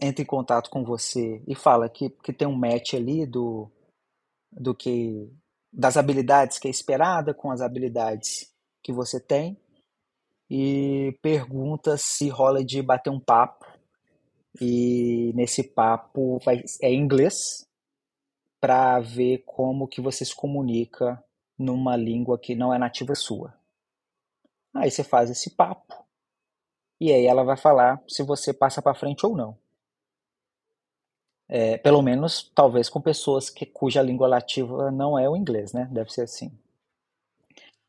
[0.00, 3.70] entra em contato com você e fala que, que tem um match ali do,
[4.52, 5.32] do que
[5.72, 9.58] das habilidades que é esperada com as habilidades que você tem
[10.50, 13.66] e pergunta se rola de bater um papo
[14.60, 17.66] e nesse papo vai, é inglês
[18.60, 21.22] para ver como que você se comunica
[21.58, 23.57] numa língua que não é nativa sua.
[24.78, 26.06] Aí você faz esse papo
[27.00, 29.58] e aí ela vai falar se você passa para frente ou não.
[31.48, 35.88] É, pelo menos, talvez com pessoas que, cuja língua nativa não é o inglês, né?
[35.90, 36.52] Deve ser assim.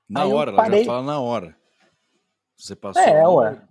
[0.07, 1.57] Na Aí hora, ela parei- já fala na hora.
[2.55, 3.01] Você passou.
[3.01, 3.67] É, na ué.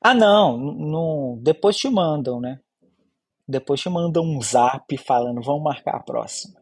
[0.00, 2.60] Ah, não, não, depois te mandam, né?
[3.46, 6.60] Depois te mandam um zap falando, vamos marcar a próxima.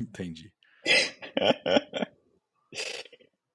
[0.00, 0.52] Entendi.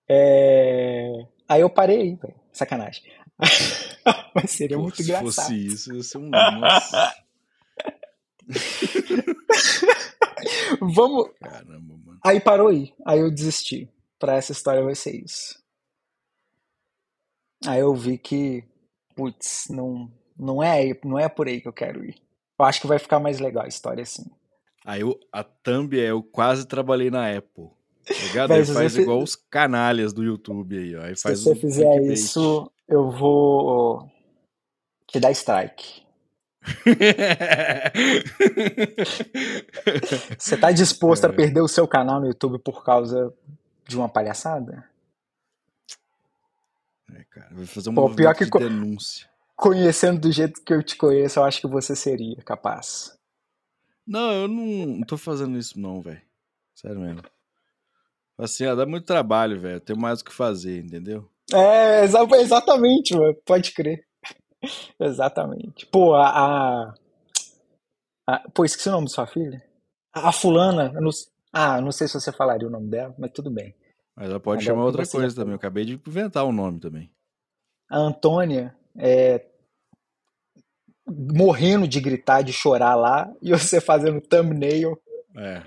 [0.09, 1.25] É...
[1.47, 2.35] Aí eu parei aí, velho.
[2.51, 3.03] Sacanagem.
[4.33, 5.25] Mas seria Pô, muito se engraçado.
[5.25, 6.29] fosse isso, ia ser um.
[6.29, 7.13] Nossa,
[10.79, 11.29] Vamos.
[11.39, 12.19] caramba, mano.
[12.23, 12.93] Aí parou aí.
[13.05, 13.89] Aí eu desisti.
[14.19, 15.61] Pra essa história vai ser isso.
[17.65, 18.63] Aí eu vi que,
[19.15, 22.15] putz, não, não é, não é por aí que eu quero ir.
[22.57, 24.25] Eu acho que vai ficar mais legal a história assim.
[24.83, 27.69] Aí eu, a thumb é eu quase trabalhei na Apple.
[28.09, 28.53] Ligado?
[28.53, 31.01] Aí se faz você igual os canalhas do YouTube aí, ó.
[31.03, 34.09] Aí Se faz você um fizer isso, eu vou
[35.07, 36.03] te dar strike.
[40.37, 41.31] Você tá disposto a É.
[41.31, 43.33] perder o seu canal no YouTube por causa
[43.87, 44.83] de uma palhaçada?
[47.13, 49.27] É, cara, vai fazer um Pô, pior que de co- denúncia.
[49.55, 53.17] Conhecendo do jeito que eu te conheço, eu acho que você seria capaz.
[54.05, 54.65] Não, eu não,
[54.97, 56.21] não tô fazendo isso não, velho.
[56.75, 57.23] Sério mesmo.
[58.37, 59.79] Assim, ó, dá muito trabalho, velho.
[59.81, 61.27] Tenho mais o que fazer, entendeu?
[61.53, 63.35] É, exa- exatamente, mano.
[63.45, 64.05] Pode crer.
[64.99, 65.85] Exatamente.
[65.87, 66.93] Pô, a, a,
[68.27, 69.63] a- Pô, esqueci o nome de sua filha.
[70.13, 70.91] A, a fulana.
[70.93, 71.09] não,
[71.53, 73.75] ah, não sei se você falaria o nome dela, mas tudo bem.
[74.15, 75.51] Mas ela pode chamar que outra coisa também.
[75.53, 77.11] Eu acabei de inventar um nome também.
[77.89, 79.45] A Antônia é,
[81.07, 84.99] morrendo de gritar, de chorar lá, e você fazendo thumbnail
[85.35, 85.63] É.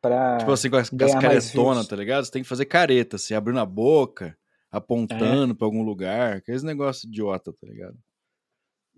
[0.00, 2.24] pra Tipo assim, com as, com as caretonas, tá ligado?
[2.24, 4.36] Você tem que fazer careta, assim, abrindo a boca,
[4.70, 6.36] apontando pra algum lugar.
[6.36, 7.96] Aqueles negócios idiota, tá ligado?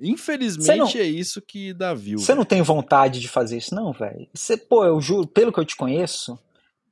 [0.00, 2.18] Infelizmente não- é isso que dá view.
[2.18, 4.26] Você não tem vontade de fazer isso, não, velho?
[4.34, 6.38] Você, pô, eu juro, pelo que eu te conheço,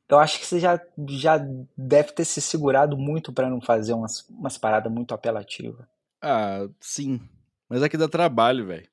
[0.09, 1.39] eu acho que você já, já
[1.77, 5.85] deve ter se segurado muito pra não fazer umas, umas paradas muito apelativas.
[6.23, 7.21] Ah, sim.
[7.69, 8.89] Mas é que dá trabalho, velho.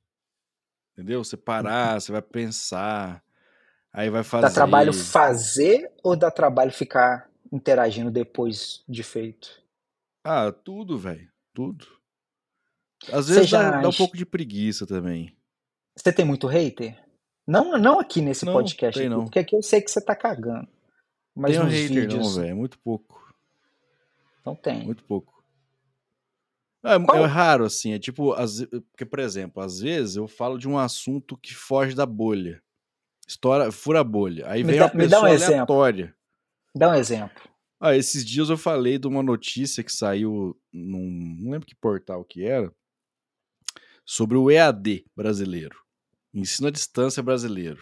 [0.94, 1.24] Entendeu?
[1.24, 3.24] Você parar, você vai pensar,
[3.94, 4.48] aí vai fazer.
[4.48, 9.62] Dá trabalho fazer ou dá trabalho ficar interagindo depois de feito?
[10.24, 11.30] Ah, tudo, velho.
[11.54, 11.88] Tudo.
[13.12, 15.36] Às vezes já dá, dá um pouco de preguiça também.
[15.96, 17.02] Você tem muito hater?
[17.48, 19.24] Não, não aqui nesse Não, podcast, tem não.
[19.24, 20.68] porque aqui eu sei que você tá cagando.
[21.36, 22.56] Mas Tem um hater, vídeos, não, velho.
[22.58, 23.34] Muito pouco.
[24.46, 24.84] Não tem.
[24.84, 25.34] Muito pouco.
[26.84, 27.94] É, é raro, assim.
[27.94, 31.96] É tipo, ve- porque, por exemplo, às vezes eu falo de um assunto que foge
[31.96, 32.62] da bolha.
[33.28, 34.48] Estoura, fura a bolha.
[34.50, 35.54] Aí Me vem dá- uma me dá um pessoa exemplo.
[35.54, 36.16] aleatória.
[36.76, 37.42] Dá um exemplo.
[37.80, 41.36] Ah, esses dias eu falei de uma notícia que saiu num.
[41.40, 42.74] Não lembro que portal que era.
[44.06, 45.78] Sobre o EAD brasileiro.
[46.34, 47.82] Ensino à distância brasileiro.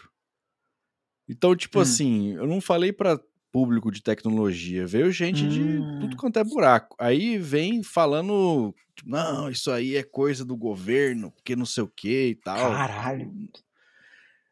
[1.30, 1.82] Então, tipo Hum.
[1.82, 3.20] assim, eu não falei pra
[3.52, 4.86] público de tecnologia.
[4.86, 6.00] Veio gente de Hum.
[6.02, 6.96] tudo quanto é buraco.
[7.00, 8.74] Aí vem falando.
[8.96, 12.72] tipo, não, isso aí é coisa do governo, porque não sei o que e tal.
[12.72, 13.32] Caralho.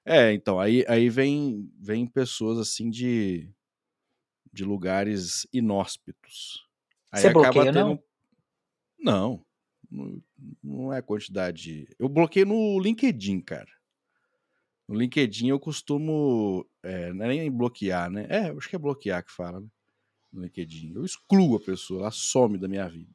[0.05, 3.49] É, então, aí, aí vem, vem pessoas assim de,
[4.51, 6.67] de lugares inóspitos.
[7.11, 7.85] Aí Você acaba bloqueia, tendo.
[7.87, 8.03] não?
[8.99, 9.45] Não,
[10.61, 11.87] não, é quantidade.
[11.99, 13.71] Eu bloqueei no LinkedIn, cara.
[14.87, 16.67] No LinkedIn eu costumo.
[16.81, 18.27] É, não é nem bloquear, né?
[18.29, 19.67] É, acho que é bloquear que fala, né?
[20.31, 20.93] No LinkedIn.
[20.95, 23.13] Eu excluo a pessoa, ela some da minha vida.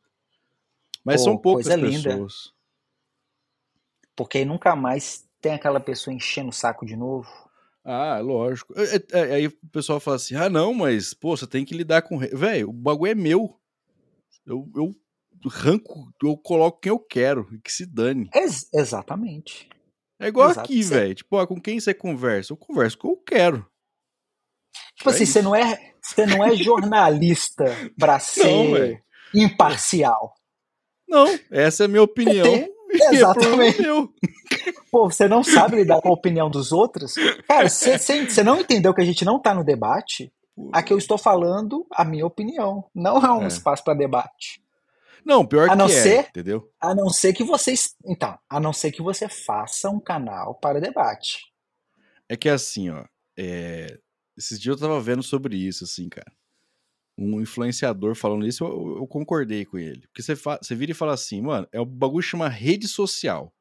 [1.04, 2.10] Mas Pô, são poucas coisa linda.
[2.10, 2.54] pessoas.
[4.14, 7.28] Porque aí nunca mais tem aquela pessoa enchendo o saco de novo.
[7.84, 8.74] Ah, lógico.
[8.78, 11.74] É, é, é, Aí o pessoal fala assim: ah, não, mas, pô, você tem que
[11.76, 12.16] lidar com.
[12.16, 12.28] re-".
[12.34, 13.58] Velho, o bagulho é meu.
[14.46, 14.94] Eu, eu
[15.50, 18.28] ranco, eu coloco quem eu quero, e que se dane.
[18.34, 19.68] Ex- exatamente.
[20.20, 21.14] É igual Exato, aqui, velho.
[21.14, 22.52] Tipo, ah, com quem você conversa?
[22.52, 23.66] Eu converso com quem eu quero.
[24.96, 27.64] Tipo É assim, você não é, você não é jornalista
[27.96, 29.02] pra ser velho.
[29.34, 30.34] imparcial.
[31.08, 32.44] Não, essa é a minha opinião.
[33.16, 33.82] É problema Exatamente.
[33.82, 34.12] meu.
[34.90, 37.14] Pô, você não sabe lidar com a opinião dos outros?
[37.46, 40.32] Cara, você, não entendeu que a gente não tá no debate?
[40.72, 42.84] Aqui eu estou falando a minha opinião.
[42.94, 43.46] Não é um É.
[43.48, 44.60] espaço para debate.
[45.24, 46.70] Não, pior A não que é, ser- entendeu?
[46.80, 47.94] A não ser que vocês.
[48.06, 51.40] Então, a não ser que você faça um canal para debate.
[52.28, 53.04] É que assim, ó.
[53.38, 53.98] é,
[54.36, 56.30] Esses dias eu tava vendo sobre isso, assim, cara.
[57.18, 60.06] Um influenciador falando isso, eu, eu concordei com ele.
[60.06, 63.52] Porque você, você vira e fala assim, mano, é o bagulho chama rede social.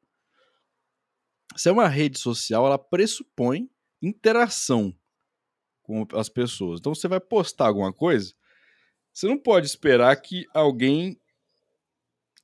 [1.56, 3.68] Se é uma rede social, ela pressupõe
[4.00, 4.94] interação
[5.82, 6.78] com as pessoas.
[6.78, 8.32] Então você vai postar alguma coisa,
[9.12, 11.20] você não pode esperar que alguém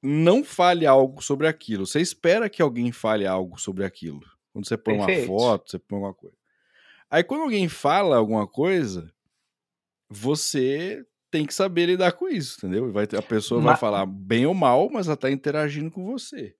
[0.02, 1.86] não fale algo sobre aquilo.
[1.86, 4.20] Você espera que alguém fale algo sobre aquilo.
[4.52, 5.30] Quando você põe Perfeito.
[5.30, 6.36] uma foto, você põe alguma coisa.
[7.08, 9.12] Aí quando alguém fala alguma coisa,
[10.18, 12.92] você tem que saber lidar com isso, entendeu?
[12.92, 16.54] Vai a pessoa vai falar bem ou mal, mas ela tá interagindo com você.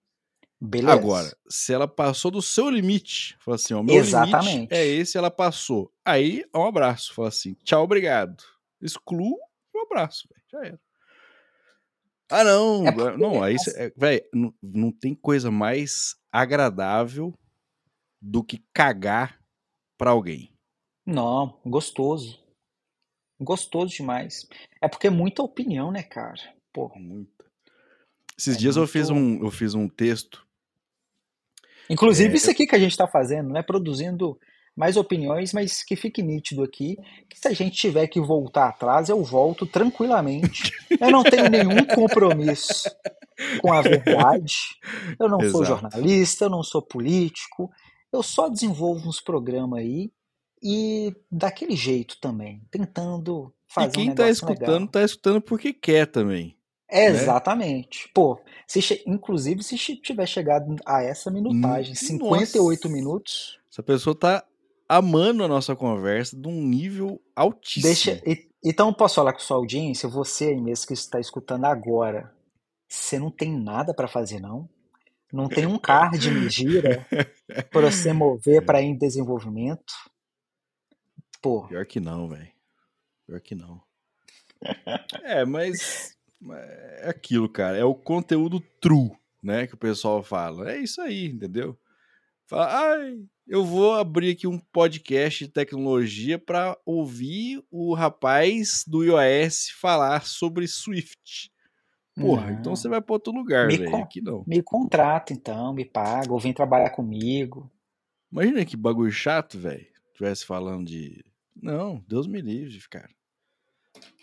[0.59, 0.93] Beleza.
[0.93, 4.73] Agora, se ela passou do seu limite, fala assim, ó, meu limite Exatamente.
[4.73, 5.91] é esse, ela passou.
[6.03, 8.43] Aí, um abraço, fala assim, tchau, obrigado.
[8.81, 9.37] Excluo,
[9.75, 10.79] um abraço, velho, já era.
[12.29, 17.33] Ah, não, É porque- não, aí, cê- é, velho, não, não tem coisa mais agradável
[18.21, 19.39] do que cagar
[19.97, 20.51] pra alguém.
[21.05, 22.43] Não, gostoso.
[23.39, 24.47] Gostoso demais.
[24.81, 26.39] É porque é muita opinião, né, cara?
[26.73, 26.91] Pô.
[26.95, 27.45] Muita.
[28.37, 30.45] Esses É dias eu fiz muito- um, eu fiz um texto.
[31.89, 33.61] Inclusive, É, isso aqui que a gente está fazendo, né?
[33.61, 34.39] Produzindo
[34.75, 36.97] mais opiniões, mas que fique nítido aqui
[37.29, 40.71] que se a gente tiver que voltar atrás, eu volto tranquilamente.
[40.99, 42.89] Eu não tenho nenhum compromisso
[43.61, 44.53] com a verdade.
[45.19, 45.65] Eu não sou Exato.
[45.81, 47.69] jornalista, eu não sou político.
[48.11, 50.09] Eu só desenvolvo uns programas aí
[50.61, 54.87] e daquele jeito também, tentando fazer e quem um tá escutando, legal.
[54.87, 56.57] tá escutando porque quer também.
[56.91, 57.07] né?
[57.07, 58.09] Exatamente.
[58.13, 62.95] Pô, se inclusive se tiver chegado a essa minutagem, Hum, 58 nossa.
[62.95, 64.45] minutos, Essa pessoa tá
[64.87, 67.83] amando a nossa conversa de um nível altíssimo.
[68.15, 68.21] deixa.
[68.25, 70.09] e- Então, posso falar com sua audiência?
[70.09, 72.33] Você aí mesmo que está escutando agora,
[72.87, 74.67] você não tem nada para fazer, não?
[75.31, 77.05] Não tem um card me gira
[77.71, 79.93] para você mover para ir em desenvolvimento?
[81.45, 82.51] Pô, Pior que não, velho.
[83.27, 83.79] Pior que não.
[85.21, 87.77] É, mas mas é aquilo, cara.
[87.77, 89.11] É o conteúdo true,
[89.43, 89.67] né?
[89.67, 90.71] Que o pessoal fala.
[90.71, 91.77] É isso aí, entendeu?
[92.47, 99.03] Fala, ai, eu vou abrir aqui um podcast de tecnologia pra ouvir o rapaz do
[99.03, 101.51] iOS falar sobre Swift.
[102.15, 102.59] Porra, Não.
[102.59, 103.95] então você vai pra outro lugar, velho.
[103.97, 104.43] Aqui não.
[104.47, 107.69] me contrata então, me paga, ou vem trabalhar comigo.
[108.31, 109.85] Imagina que bagulho chato, velho.
[110.15, 111.24] Tivesse falando de.
[111.55, 113.09] Não, Deus me livre, cara.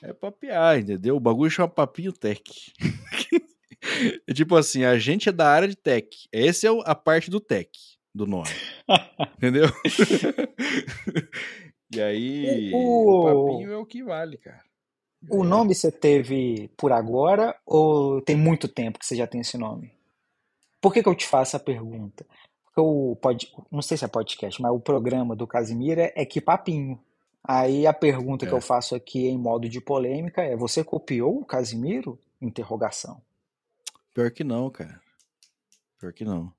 [0.02, 1.16] É papear, entendeu?
[1.16, 2.42] O bagulho chama Papinho Tech.
[4.28, 6.08] é tipo assim, a gente é da área de tech.
[6.32, 7.70] Essa é a parte do tech
[8.14, 8.48] do nome.
[9.38, 9.66] entendeu?
[11.94, 14.62] e aí, O- o papinho é o que vale, cara.
[15.30, 15.46] O É.
[15.46, 19.92] nome você teve por agora ou tem muito tempo que você já tem esse nome?
[20.80, 22.26] Por que que eu te faço a pergunta?
[22.64, 26.24] Porque o pod, não sei se é podcast, mas o programa do Casimiro é, é
[26.26, 27.00] que papinho.
[27.44, 28.56] Aí a pergunta que É.
[28.56, 32.18] eu faço aqui em modo de polêmica é: você copiou o Casimiro?
[32.40, 33.20] Interrogação.
[34.14, 35.00] Pior que não, cara.
[35.98, 36.44] Pior que não.
[36.44, 36.52] Não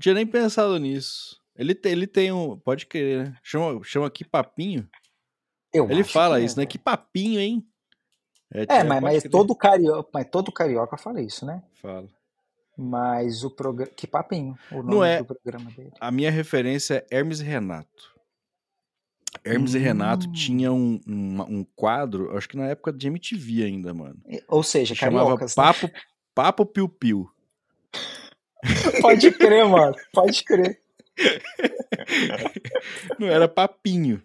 [0.00, 1.40] tinha nem pensado nisso.
[1.56, 2.56] Ele tem, ele tem um.
[2.58, 3.36] Pode querer, né?
[3.42, 4.88] Chama, chama aqui papinho.
[5.72, 6.60] Eu Ele fala que é, isso, né?
[6.62, 6.70] velho.
[6.70, 7.66] Que papinho, hein?
[8.52, 9.30] É, mas, pode mas crer.
[9.30, 11.62] todo carioca, mas todo carioca fala isso, né?
[11.82, 12.08] Fala.
[12.76, 13.92] Mas o programa.
[13.94, 15.92] Que papinho, o Não nome é- do programa dele.
[16.00, 18.13] A minha referência é Hermes e Renato.
[19.44, 20.32] Hermes e Renato Hum.
[20.32, 24.20] tinha um, um, um quadro, acho que na época de MTV ainda, mano.
[24.48, 25.62] Ou seja, chamava cariocas, né?
[25.62, 25.90] Papo,
[26.34, 27.30] Papo Piu Piu.
[29.02, 29.94] Pode crer, mano.
[30.12, 30.80] Pode crer.
[33.18, 34.22] Não era papinho.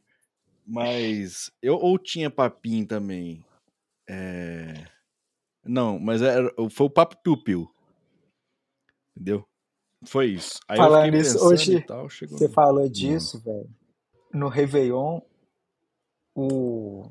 [0.65, 1.51] Mas.
[1.61, 3.43] Eu, ou tinha papinho também.
[4.07, 4.85] É...
[5.63, 7.71] Não, mas era, foi o Papo Piu Piu.
[9.15, 9.45] Entendeu?
[10.05, 10.59] Foi isso.
[10.67, 13.69] Aí Falando pensando hoje tal, Você falou disso, velho.
[14.33, 15.21] No Réveillon,
[16.35, 17.09] o,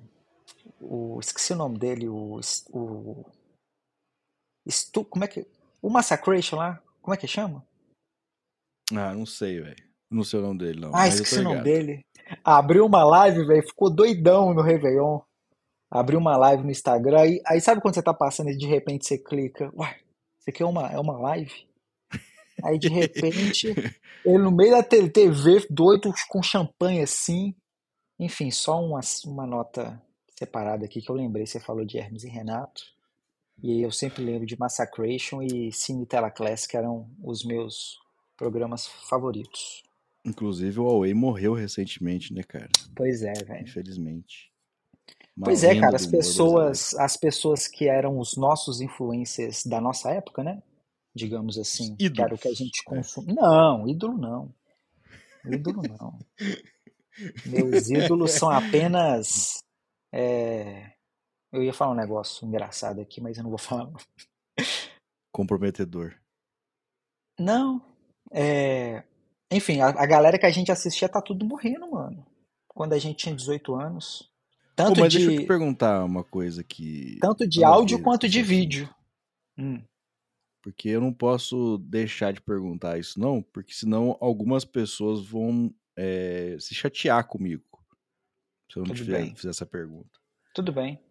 [0.81, 1.19] o.
[1.21, 2.41] Esqueci o nome dele, o.
[2.73, 3.25] o
[4.69, 5.47] Stu, como é que.
[5.81, 7.65] O Massacration lá, como é que chama?
[8.93, 9.89] Ah, não sei, velho.
[10.11, 10.95] Não sei o nome dele, não.
[10.95, 12.01] Ah, esqueci o nome dele.
[12.45, 15.21] Abriu uma live, velho, ficou doidão no Réveillon.
[15.91, 19.07] Abriu uma live no Instagram, aí, aí sabe quando você tá passando e de repente
[19.07, 19.97] você clica, uai,
[20.39, 21.67] isso aqui é uma, é uma live?
[22.63, 23.69] Aí de repente,
[24.25, 27.55] ele no meio da TV, doido, com champanhe assim.
[28.19, 30.01] Enfim, só uma, uma nota
[30.37, 32.83] separada aqui que eu lembrei, você falou de Hermes e Renato.
[33.63, 37.99] E eu sempre lembro de Massacration e Cine Tela Class, que eram os meus
[38.37, 39.83] programas favoritos.
[40.25, 42.69] Inclusive, o Huawei morreu recentemente, né, cara?
[42.95, 43.63] Pois é, velho.
[43.63, 44.53] Infelizmente.
[45.37, 50.11] Uma Pois é, cara, as pessoas, as pessoas que eram os nossos influencers da nossa
[50.11, 50.63] época, né?
[51.19, 52.85] Digamos assim, que era o que a gente é.
[52.89, 53.35] consumia.
[53.35, 54.55] Não, ídolo não.
[55.45, 56.19] Ídolo não.
[57.45, 59.65] Meus ídolos são apenas.
[60.15, 60.93] é,
[61.53, 63.87] Eu ia falar um negócio engraçado aqui, mas eu não vou falar.
[63.87, 63.97] não.
[65.33, 66.15] Comprometedor.
[67.39, 67.81] Não,
[68.33, 69.05] é,
[69.51, 72.27] Enfim, a, a galera que a gente assistia tá tudo morrendo, mano.
[72.69, 74.31] Quando a gente tinha 18 anos.
[74.77, 77.19] Tanto Pô, mas de, deixa eu te perguntar uma coisa que.
[77.21, 78.89] tanto de áudio quanto de vídeo.
[79.59, 79.83] Hum,
[80.69, 86.59] Porque eu não posso deixar de perguntar isso, não, porque senão algumas pessoas vão é,
[86.61, 87.65] se chatear comigo
[88.71, 89.35] se eu não Tudo tiver, bem.
[89.35, 90.21] fizer essa pergunta.
[90.55, 91.03] tudo bem.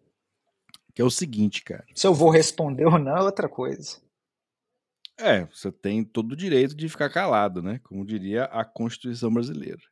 [0.94, 1.84] Que é o seguinte, cara.
[1.92, 4.00] Se eu vou responder ou não é outra coisa.
[5.18, 7.80] É, você tem todo o direito de ficar calado, né?
[7.80, 9.82] Como diria a Constituição brasileira.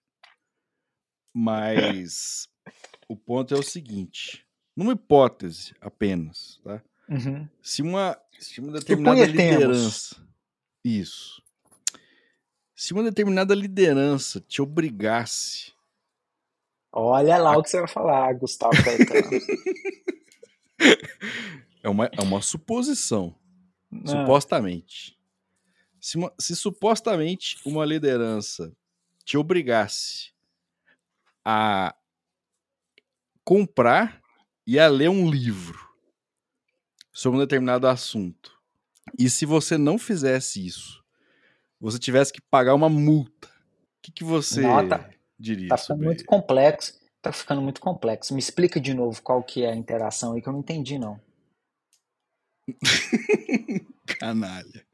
[1.34, 2.48] Mas
[3.08, 4.46] o ponto é o seguinte:
[4.76, 6.80] numa hipótese apenas, tá?
[7.08, 7.48] Uhum.
[7.62, 10.16] Se uma, se uma determinada liderança.
[10.84, 11.42] Isso.
[12.74, 15.72] Se uma determinada liderança te obrigasse.
[16.92, 19.30] Olha lá o que você vai falar, Gustavo Caetano.
[21.82, 23.32] É uma, é uma suposição.
[23.92, 25.16] Ah, Supostamente.
[26.00, 28.72] Se, uma- se supostamente uma liderança
[29.24, 30.32] te obrigasse
[31.44, 31.94] a
[33.44, 34.20] comprar
[34.66, 35.85] e a ler um livro
[37.16, 38.52] sobre um determinado assunto,
[39.18, 41.02] e se você não fizesse isso,
[41.80, 45.08] você tivesse que pagar uma multa, o que, que você Não, tá-
[45.38, 46.92] diria tá ficando muito complexo.
[47.22, 48.32] Tá ficando muito complexo.
[48.34, 51.18] Me explica de novo qual que é a interação aí que eu não entendi, não.
[54.20, 54.86] Canalha.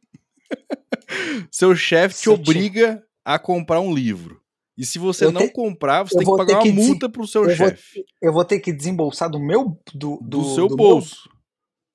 [1.50, 4.40] Seu chefe te obriga a comprar um livro.
[4.78, 7.26] E se você Eu não te- comprar, você eu tem que pagar uma multa pro
[7.26, 8.04] seu chefe.
[8.20, 11.28] Eu vou ter que desembolsar do meu do, Do, do- seu do bolso.
[11.28, 11.41] meu-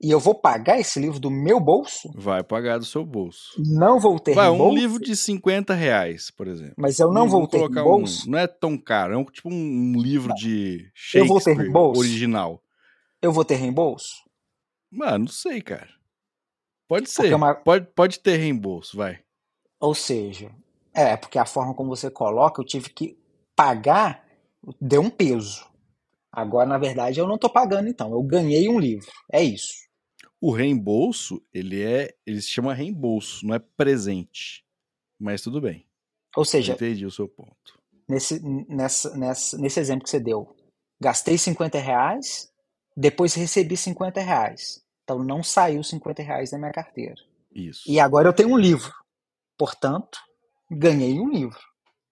[0.02, 2.10] e eu vou pagar esse livro do meu bolso?
[2.16, 3.52] Vai pagar do seu bolso.
[3.58, 4.76] Não vou ter Vai, um reembolso?
[4.76, 6.76] livro de 50 reais, por exemplo.
[6.78, 8.28] Mas eu não Um- vou vamos ter colocar reembolso?
[8.28, 11.76] Um, não é tão caro, é um, tipo um livro de Eu vou ter Shakespeare
[11.98, 12.62] original.
[13.22, 14.14] Eu vou ter reembolso?
[14.91, 15.89] Mano, não sei, cara.
[16.88, 17.34] Pode ser.
[17.34, 19.20] uma- Pode, pode ter reembolso, vai.
[19.80, 20.50] Ou seja,
[20.93, 23.18] é, porque a forma como você coloca, eu tive que
[23.56, 24.24] pagar,
[24.80, 25.66] deu um peso.
[26.32, 28.12] Agora, na verdade, eu não tô pagando, então.
[28.12, 29.08] Eu ganhei um livro.
[29.32, 29.74] É isso.
[30.39, 32.15] O reembolso, ele é.
[32.25, 34.63] Ele se chama reembolso, não é presente.
[35.19, 35.85] Mas tudo bem.
[36.35, 37.79] Ou seja, entendi o seu ponto.
[38.07, 40.55] nesse, nessa, nessa, nesse exemplo que você deu,
[41.01, 42.51] gastei 50 reais,
[42.95, 44.83] depois recebi 50 reais.
[45.03, 47.15] Então não saiu 50 reais da minha carteira.
[47.51, 47.89] Isso.
[47.89, 48.93] E agora eu tenho um livro.
[49.57, 50.19] Portanto,
[50.69, 51.59] ganhei um livro.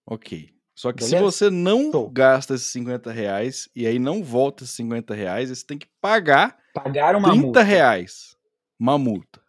[0.08, 0.55] Ok.
[0.76, 1.18] Só que Beleza?
[1.18, 2.10] se você não Show.
[2.10, 6.58] gasta esses 50 reais e aí não volta esses 50 reais, você tem que pagar
[6.74, 7.62] Pagar uma 30 multa.
[7.64, 8.36] reais.
[8.78, 9.42] Uma multa.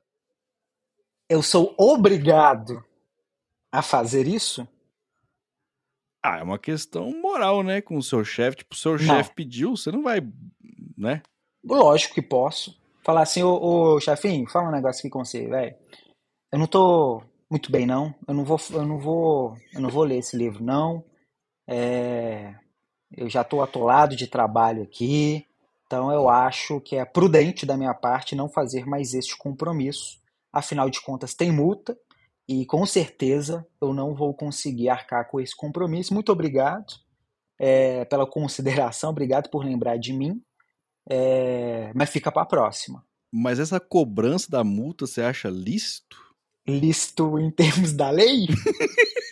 [1.29, 2.85] Eu sou obrigado
[3.73, 4.67] a fazer isso?
[6.25, 7.81] Ah, é uma questão moral, né?
[7.81, 8.59] Com o seu chefe.
[8.59, 10.21] Tipo, o seu chefe pediu, você não vai,
[10.97, 11.23] né?
[11.65, 12.81] Lógico que posso.
[13.03, 15.75] Falar assim, ô, ô chefinho, fala um negócio aqui com você, velho.
[16.53, 18.15] Eu não tô muito bem, não.
[18.27, 21.05] Eu não vou, eu não vou, eu não vou ler esse livro, não.
[21.67, 22.55] É,
[23.17, 25.47] eu já tô atolado de trabalho aqui,
[25.87, 30.21] então eu acho que é prudente da minha parte não fazer mais este compromisso.
[30.53, 31.97] Afinal de contas, tem multa
[32.49, 36.15] e com certeza eu não vou conseguir arcar com esse compromisso.
[36.15, 36.95] Muito obrigado
[37.59, 40.43] é, pela consideração, obrigado por lembrar de mim.
[41.09, 43.05] É, mas fica para a próxima.
[43.33, 46.17] Mas essa cobrança da multa você acha lícito?
[46.67, 48.47] Listo em termos da lei?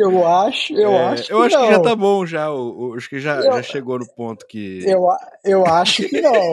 [0.00, 1.66] Eu acho, eu É, acho que eu acho não.
[1.66, 2.50] que já tá bom já.
[2.52, 4.80] o- o- acho que já, Eu- já chegou no ponto que.
[4.86, 5.06] Eu,
[5.44, 6.52] eu acho que não.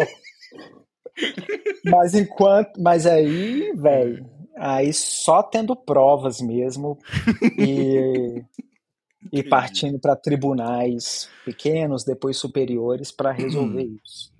[1.86, 6.98] Mas enquanto, mas aí, velho, aí só tendo provas mesmo
[7.58, 8.44] e,
[9.32, 14.34] e partindo para tribunais pequenos, depois superiores para resolver isso.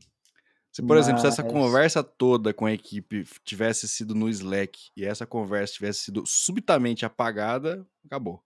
[0.72, 4.78] Se, por exemplo, se essa Mas- conversa toda com a equipe tivesse sido no Slack
[4.98, 8.42] e essa conversa tivesse sido subitamente apagada, acabou.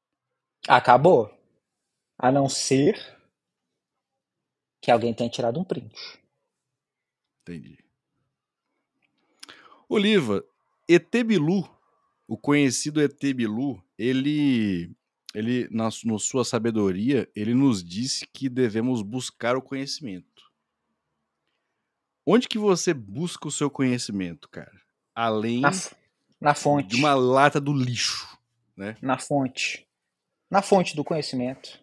[0.70, 1.36] Acabou.
[2.16, 2.96] A não ser
[4.80, 5.96] que alguém tenha tirado um print.
[7.42, 7.84] Entendi.
[9.90, 10.46] Oliva,
[10.88, 11.68] ET Bilu,
[12.28, 14.96] o conhecido ET Bilu, ele,
[15.34, 20.28] ele na, na sua sabedoria, ele nos disse que devemos buscar o conhecimento.
[22.24, 24.80] Onde que você busca o seu conhecimento, cara?
[25.16, 25.72] Além Na,
[26.40, 26.90] na fonte.
[26.90, 28.38] de uma lata do lixo.
[29.02, 29.89] Na fonte.
[30.50, 31.80] Na fonte do conhecimento.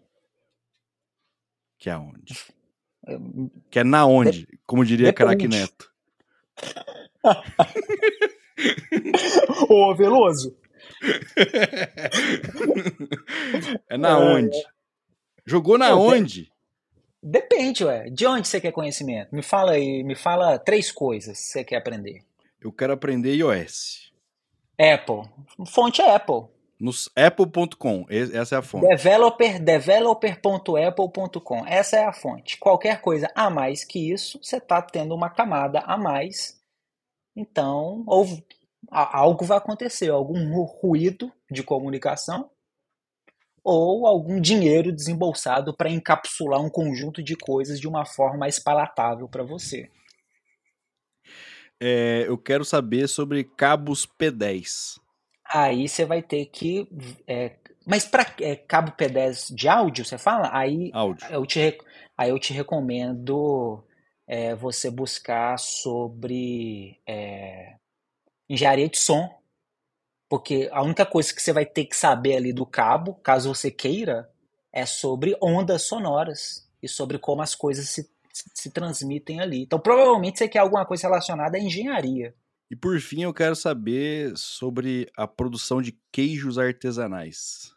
[1.79, 2.35] Que é onde?
[3.07, 3.17] É,
[3.71, 4.47] Que é na onde?
[4.67, 5.49] Como diria depende.
[5.49, 5.91] Neto.
[9.69, 10.57] Ô, Veloso.
[13.91, 14.15] é na É.
[14.15, 14.57] onde?
[15.45, 16.51] Jogou na onde?
[17.23, 18.09] Depende, ué.
[18.11, 19.35] De onde você quer conhecimento?
[19.35, 22.23] Me fala aí, me fala três coisas que você quer aprender.
[22.61, 24.13] Eu quero aprender iOS.
[24.79, 25.23] Apple.
[25.67, 26.47] Fonte é Apple.
[26.79, 28.87] No apple.com, essa é a fonte.
[28.87, 31.67] Developer, developer.apple.com.
[31.67, 32.59] Essa é a fonte.
[32.59, 36.61] Qualquer coisa a mais que isso, você está tendo uma camada a mais.
[37.35, 38.27] Então, ou,
[38.91, 42.51] algo vai acontecer, algum ruído de comunicação
[43.65, 49.29] ou algum dinheiro desembolsado para encapsular um conjunto de coisas de uma forma mais palatável
[49.29, 49.91] para você.
[51.81, 55.01] É, eu quero saber sobre cabos P10.
[55.49, 56.89] Aí você vai ter que.
[57.27, 60.51] É, mas para é, cabo P10 de áudio, você fala?
[60.53, 61.27] Aí, áudio.
[61.31, 61.79] Eu, te,
[62.17, 63.85] aí eu te recomendo
[64.27, 67.77] é, você buscar sobre é,
[68.49, 69.29] engenharia de som.
[70.29, 73.71] Porque a única coisa que você vai ter que saber ali do cabo, caso você
[73.71, 74.29] queira,
[74.73, 78.11] é sobre ondas sonoras e sobre como as coisas se
[78.55, 79.63] se transmitem ali.
[79.63, 82.35] Então, provavelmente você quer alguma coisa relacionada à engenharia.
[82.71, 87.73] E por fim, eu quero saber sobre a produção de queijos artesanais.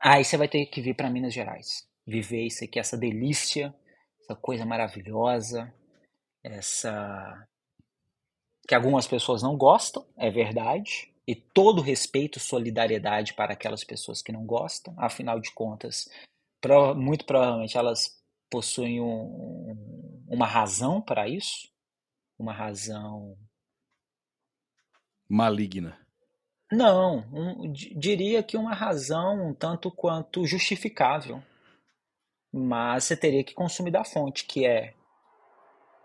[0.00, 1.88] Aí você vai ter que vir para Minas Gerais.
[2.06, 3.74] Viver isso aqui, essa delícia,
[4.20, 5.72] essa coisa maravilhosa,
[6.42, 7.46] essa.
[8.66, 11.12] que algumas pessoas não gostam, é verdade.
[11.26, 14.94] E todo respeito solidariedade para aquelas pessoas que não gostam.
[14.96, 16.08] Afinal de contas,
[16.96, 18.16] muito provavelmente elas
[18.48, 21.68] possuem um, uma razão para isso,
[22.38, 23.36] uma razão
[25.28, 25.98] maligna.
[26.70, 31.42] Não, um, diria que uma razão um tanto quanto justificável.
[32.52, 34.94] Mas você teria que consumir da fonte, que é,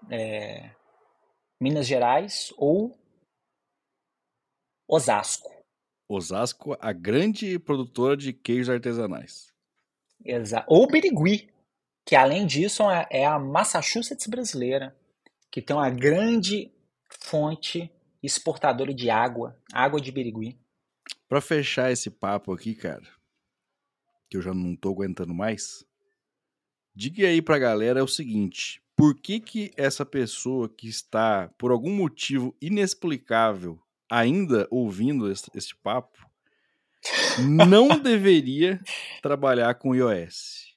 [0.09, 0.71] é
[1.59, 2.97] Minas Gerais ou
[4.87, 5.51] Osasco.
[6.07, 9.53] Osasco, a grande produtora de queijos artesanais.
[10.23, 10.65] Exato.
[10.69, 11.49] Ou Birigui,
[12.05, 14.95] que além disso é, é a Massachusetts brasileira,
[15.51, 16.71] que tem uma grande
[17.21, 17.91] fonte
[18.23, 20.57] exportadora de água, água de Birigui.
[21.27, 23.07] Para fechar esse papo aqui, cara,
[24.29, 25.85] que eu já não tô aguentando mais,
[26.95, 31.93] diga aí pra galera o seguinte: por que que essa pessoa que está por algum
[31.93, 36.17] motivo inexplicável ainda ouvindo esse, esse papo
[37.39, 38.81] não deveria
[39.21, 40.73] trabalhar com iOS?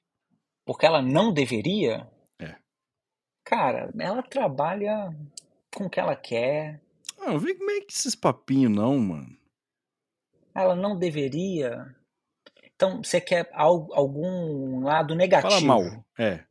[0.66, 2.57] porque ela não deveria, é.
[3.44, 5.16] cara, ela trabalha
[5.72, 6.82] com o que ela quer.
[7.18, 9.36] Ah, não vem como é que esses papinhos não, mano.
[10.54, 11.94] Ela não deveria.
[12.74, 15.50] Então, você quer algum lado negativo?
[15.50, 16.44] Fala mal, é.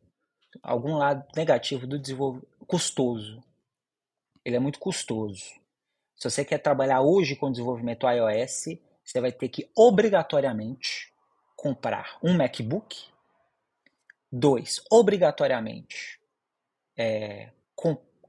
[0.62, 2.48] Algum lado negativo do desenvolvimento.
[2.68, 3.44] Custoso.
[4.44, 5.44] Ele é muito custoso.
[6.16, 11.14] Se você quer trabalhar hoje com desenvolvimento iOS, você vai ter que obrigatoriamente
[11.56, 12.96] comprar um MacBook
[14.32, 16.20] Dois, obrigatoriamente
[16.98, 17.52] é,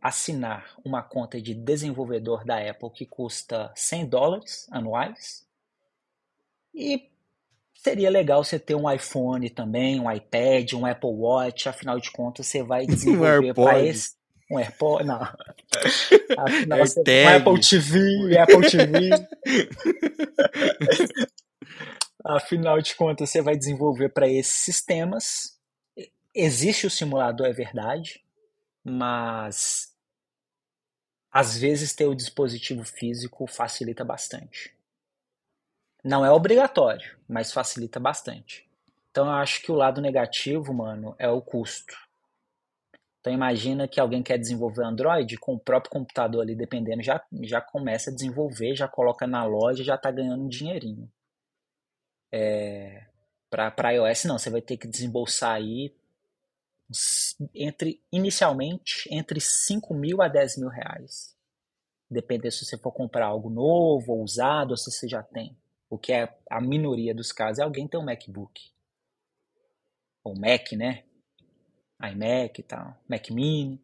[0.07, 5.47] assinar uma conta de desenvolvedor da Apple que custa 100 dólares anuais.
[6.75, 7.11] E
[7.75, 12.47] seria legal você ter um iPhone também, um iPad, um Apple Watch, afinal de contas
[12.47, 14.17] você vai desenvolver para esse
[14.49, 15.19] um AirPod, não.
[16.39, 19.11] Afinal, você, um Apple TV, Apple TV.
[22.25, 25.57] Afinal de contas, você vai desenvolver para esses sistemas
[26.39, 28.23] Existe o simulador, é verdade,
[28.85, 29.96] mas
[31.37, 34.75] às vezes ter o dispositivo físico facilita bastante.
[36.03, 38.67] Não é obrigatório, mas facilita bastante.
[39.11, 41.95] Então eu acho que o lado negativo, mano, é o custo.
[43.21, 47.61] Então imagina que alguém quer desenvolver Android com o próprio computador ali, dependendo, já, já
[47.61, 51.07] começa a desenvolver, já coloca na loja, já está ganhando um dinheirinho.
[52.33, 53.05] É,
[53.51, 55.95] para iOS não, você vai ter que desembolsar aí
[57.55, 61.37] entre inicialmente entre 5 mil a 10 mil reais.
[62.09, 65.57] Depende se você for comprar algo novo ou usado ou se você já tem.
[65.91, 68.71] O que é a minoria dos casos é alguém ter um MacBook.
[70.25, 71.05] Ou Mac, né?
[72.03, 72.97] iMac e tal.
[73.09, 73.81] Mac Mini.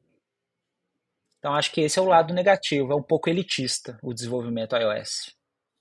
[1.38, 2.92] Então acho que esse é o lado negativo.
[2.92, 5.34] É um pouco elitista o desenvolvimento iOS.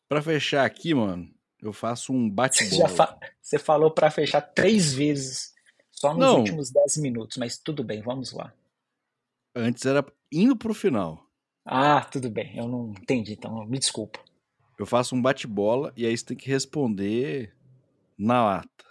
[0.07, 1.31] Para fechar aqui, mano,
[1.61, 2.87] eu faço um bate-bola.
[2.87, 5.53] Você, fa você falou para fechar três vezes
[5.91, 6.39] só nos Não.
[6.39, 8.53] últimos 10 minutos, mas tudo bem, vamos lá.
[9.55, 11.27] Antes era indo pro final.
[11.65, 14.19] Ah, tudo bem, eu não entendi, então me desculpa.
[14.79, 17.55] Eu faço um bate-bola e aí você tem que responder
[18.17, 18.85] na lata.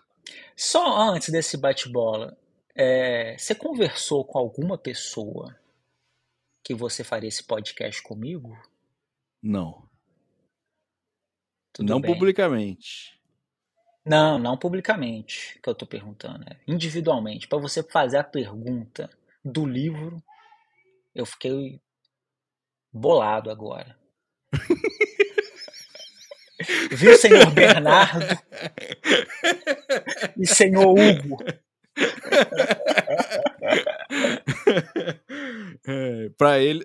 [0.56, 2.36] Só antes desse bate-bola,
[2.76, 5.58] é, você conversou com alguma pessoa
[6.64, 8.56] que você faria esse podcast comigo?
[9.42, 9.88] Não.
[11.72, 12.12] Tudo não bem.
[12.12, 13.19] publicamente.
[14.04, 17.46] Não, não publicamente, que eu estou perguntando, é individualmente.
[17.46, 19.10] Para você fazer a pergunta
[19.44, 20.22] do livro,
[21.14, 21.80] eu fiquei
[22.92, 23.96] bolado agora.
[26.92, 28.26] Viu, senhor Bernardo?
[30.38, 31.38] E senhor Hugo?
[35.86, 36.84] É, para ele,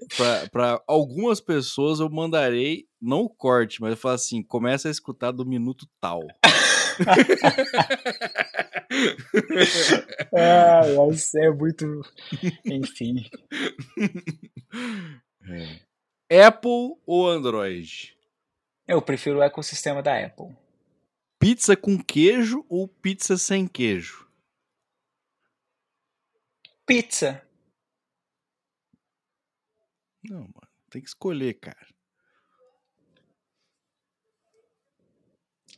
[0.52, 5.32] para algumas pessoas eu mandarei não o corte, mas eu falo assim, começa a escutar
[5.32, 6.22] do minuto tal.
[10.34, 10.82] ah,
[11.12, 12.02] isso é muito,
[12.66, 13.26] enfim.
[15.48, 15.80] É.
[16.48, 18.18] Apple ou Android?
[18.88, 20.56] Eu prefiro o ecossistema da Apple.
[21.40, 24.25] Pizza com queijo ou pizza sem queijo?
[26.86, 27.42] Pizza.
[30.24, 30.68] Não, mano.
[30.90, 31.88] Tem que escolher, cara.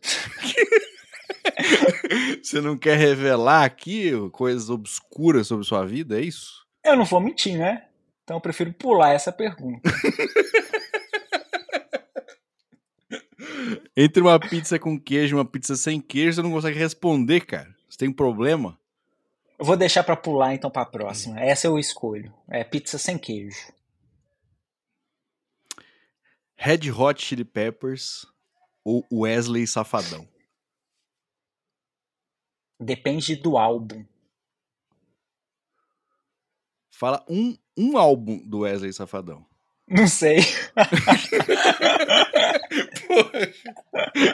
[2.43, 6.65] Você não quer revelar aqui coisas obscuras sobre sua vida, é isso?
[6.83, 7.87] Eu não vou mentir, né?
[8.23, 9.89] Então eu prefiro pular essa pergunta.
[13.95, 17.75] Entre uma pizza com queijo e uma pizza sem queijo, você não consegue responder, cara.
[17.89, 18.77] Você tem um problema?
[19.57, 21.39] Eu vou deixar para pular então para a próxima.
[21.39, 22.33] Essa eu escolho.
[22.47, 23.73] É pizza sem queijo.
[26.55, 28.25] Red Hot Chili Peppers
[28.83, 30.27] ou Wesley Safadão?
[32.79, 34.05] Depende do álbum.
[36.91, 39.45] Fala um, um álbum do Wesley Safadão.
[39.89, 40.39] Não sei.
[43.07, 43.47] Porra.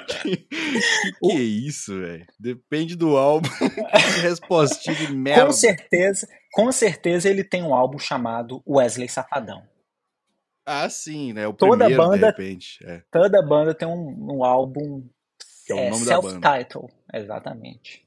[0.08, 2.26] Que, que, é isso, velho?
[2.40, 3.50] Depende do álbum.
[3.60, 5.46] Que respostinha de merda.
[5.46, 9.64] Com certeza, com certeza ele tem um álbum chamado Wesley Safadão.
[10.66, 11.48] Ah, sim, né?
[11.48, 12.84] O toda primeiro, banda, de repente.
[12.86, 13.04] É.
[13.12, 15.08] Toda banda tem um, um álbum
[15.68, 16.30] Que é o é, nome da banda.
[16.30, 18.03] self-title, exatamente.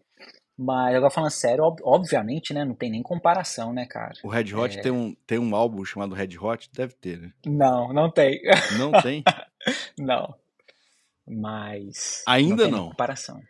[0.59, 2.65] Mas agora falando sério, ob- obviamente, né?
[2.65, 4.15] Não tem nem comparação, né, cara?
[4.25, 4.81] O Red Hot É.
[4.83, 6.71] tem, um, tem um álbum chamado Red Hot?
[6.73, 7.33] Deve ter, né?
[7.45, 8.41] Não, não tem.
[8.79, 9.23] Não tem?
[9.99, 10.35] Não.
[11.27, 12.23] Mas.
[12.27, 12.89] Ainda tem nem não?
[12.91, 13.43] comparação.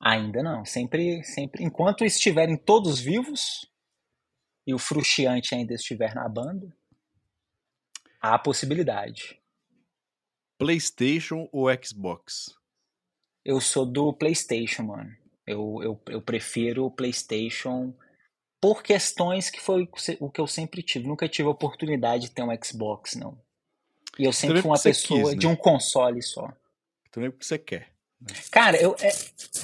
[0.00, 0.64] Ainda não.
[0.64, 1.62] Sempre, sempre.
[1.62, 3.70] Enquanto estiverem todos vivos
[4.66, 6.74] e o Frustiante ainda estiver na banda,
[8.20, 9.38] há a possibilidade.
[10.58, 12.54] PlayStation ou Xbox?
[13.44, 15.10] Eu sou do PlayStation, mano.
[15.52, 17.94] Eu, eu, eu prefiro o PlayStation
[18.60, 19.88] por questões que foi
[20.20, 21.08] o que eu sempre tive.
[21.08, 23.36] Nunca tive a oportunidade de ter um Xbox, não.
[24.18, 25.52] E eu sempre fui uma pessoa quis, de né?
[25.52, 26.48] um console só.
[27.10, 27.92] Também porque você quer.
[28.50, 28.94] Cara, eu.
[29.00, 29.10] é,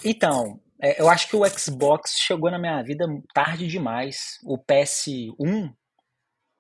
[0.05, 4.39] então, é, eu acho que o Xbox chegou na minha vida tarde demais.
[4.45, 5.73] O PS1,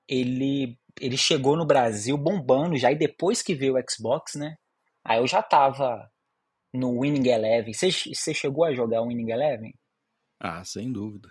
[0.07, 4.57] ele, ele chegou no Brasil bombando já, e depois que veio o Xbox, né?
[5.05, 6.09] Aí eu já tava
[6.73, 7.73] no Winning Eleven.
[7.73, 9.74] Você chegou a jogar o Winning Eleven?
[10.40, 11.28] Ah, sem dúvida.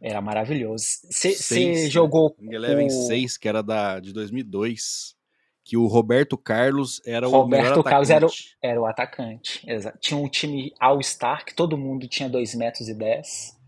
[0.00, 0.84] Era maravilhoso.
[1.10, 1.90] Você né?
[1.90, 5.16] jogou Wing Eleven o 6, que era da, de 2002.
[5.64, 8.56] Que o Roberto Carlos era o Roberto Carlos era o, atacante.
[8.62, 9.70] era o atacante.
[9.70, 9.98] Exato.
[10.00, 13.58] Tinha um time All-Star que todo mundo tinha 2 metros e 10.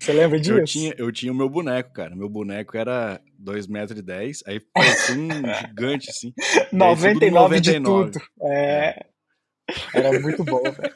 [0.00, 0.58] Você lembra disso?
[0.58, 2.16] Eu tinha, eu tinha o meu boneco, cara.
[2.16, 5.28] Meu boneco era 2,10 metros, e 10, aí parecia um
[5.60, 6.32] gigante, assim.
[6.36, 8.10] E aí, tudo 99 de 99.
[8.10, 8.24] tudo.
[8.42, 9.06] É.
[9.94, 10.94] Era muito bom, velho.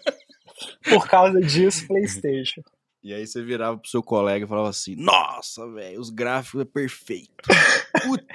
[0.85, 2.63] Por causa disso, PlayStation.
[3.03, 6.65] E aí você virava pro seu colega e falava assim: Nossa, velho, os gráficos é
[6.65, 7.49] perfeito.
[8.03, 8.27] Puta,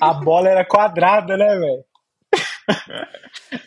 [0.00, 1.84] A bola era quadrada, né, velho?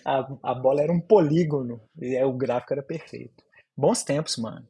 [0.06, 1.82] A, a bola era um polígono.
[2.02, 3.44] E aí o gráfico era perfeito.
[3.76, 4.68] Bons tempos, mano.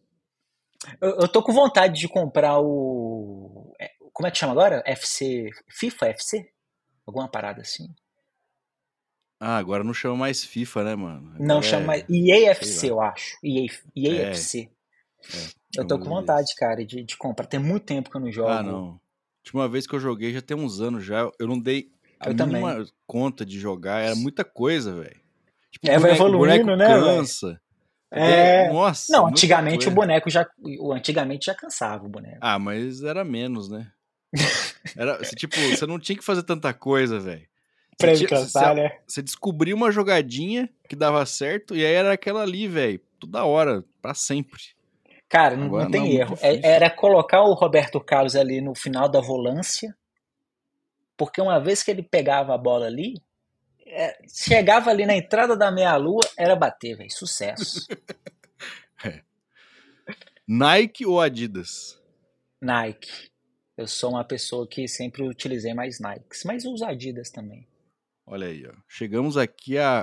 [1.01, 3.73] Eu, eu tô com vontade de comprar o.
[3.80, 4.84] é, Como é que chama agora?
[4.85, 5.49] FC.
[5.67, 6.51] FIFA FC?
[7.05, 7.88] Alguma parada assim.
[9.40, 11.34] Ah, agora não chama mais FIFA, né, mano?
[11.40, 12.06] Não Agora chama é- mais.
[12.10, 13.38] EAFC, eu acho.
[13.44, 14.70] EA, EAFC.
[15.34, 17.45] É, Eu tô chama com de vontade, cara, de, de comprar.
[17.48, 18.49] Tem muito tempo que eu não jogo.
[18.49, 18.99] Ah, não.
[19.45, 21.30] Última vez que eu joguei já tem uns anos já.
[21.40, 21.90] Eu não dei
[22.20, 22.61] a Eu também.
[22.61, 24.02] mínima conta de jogar.
[24.02, 25.20] Era muita coisa, velho.
[25.72, 27.61] Tipo, É, vai evoluindo, boneco né, cansa.
[28.11, 28.72] É.
[28.74, 29.06] Nossa.
[29.11, 30.45] Não, antigamente o boneco já.
[30.80, 32.40] O antigamente já cansava o boneco.
[32.41, 33.90] Ah, mas era menos, né?
[34.98, 37.48] Era, tipo, você não tinha que fazer tanta coisa, velho.
[38.07, 38.97] Ele tinha- cansar, você- né?
[39.07, 42.99] Você descobriu uma jogadinha que dava certo e aí era aquela ali, velho.
[43.19, 44.61] Toda hora, pra sempre.
[45.27, 46.38] Cara, não, Agora não tem não, muito erro.
[46.41, 49.95] É- era colocar o Roberto Carlos ali no final da volância,
[51.17, 53.13] porque uma vez que ele pegava a bola ali,
[53.85, 57.11] é, chegava ali na entrada da meia-lua, era bater, velho.
[57.11, 57.85] Sucesso.
[60.47, 61.99] Nike ou Adidas?
[62.61, 63.30] Nike.
[63.77, 67.67] Eu sou uma pessoa que sempre utilizei mais Nikes, mas uso Adidas também.
[68.31, 68.73] Olha aí, ó.
[68.88, 70.01] Chegamos aqui à,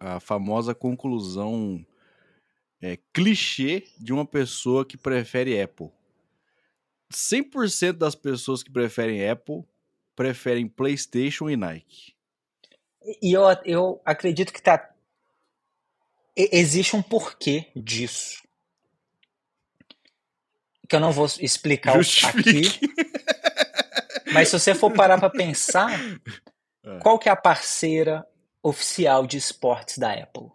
[0.00, 1.84] à, à famosa conclusão
[2.80, 5.90] é, clichê de uma pessoa que prefere Apple.
[7.12, 9.64] 100% das pessoas que preferem Apple
[10.16, 12.14] preferem PlayStation e Nike.
[13.20, 14.90] E eu, eu acredito que tá.
[16.34, 18.42] Existe um porquê disso.
[20.88, 22.60] Que eu não vou explicar Justifique.
[22.60, 24.32] aqui.
[24.32, 25.90] Mas se você for parar para pensar,
[26.88, 26.98] é.
[27.00, 28.26] qual que é a parceira
[28.62, 30.50] oficial de esportes da Apple?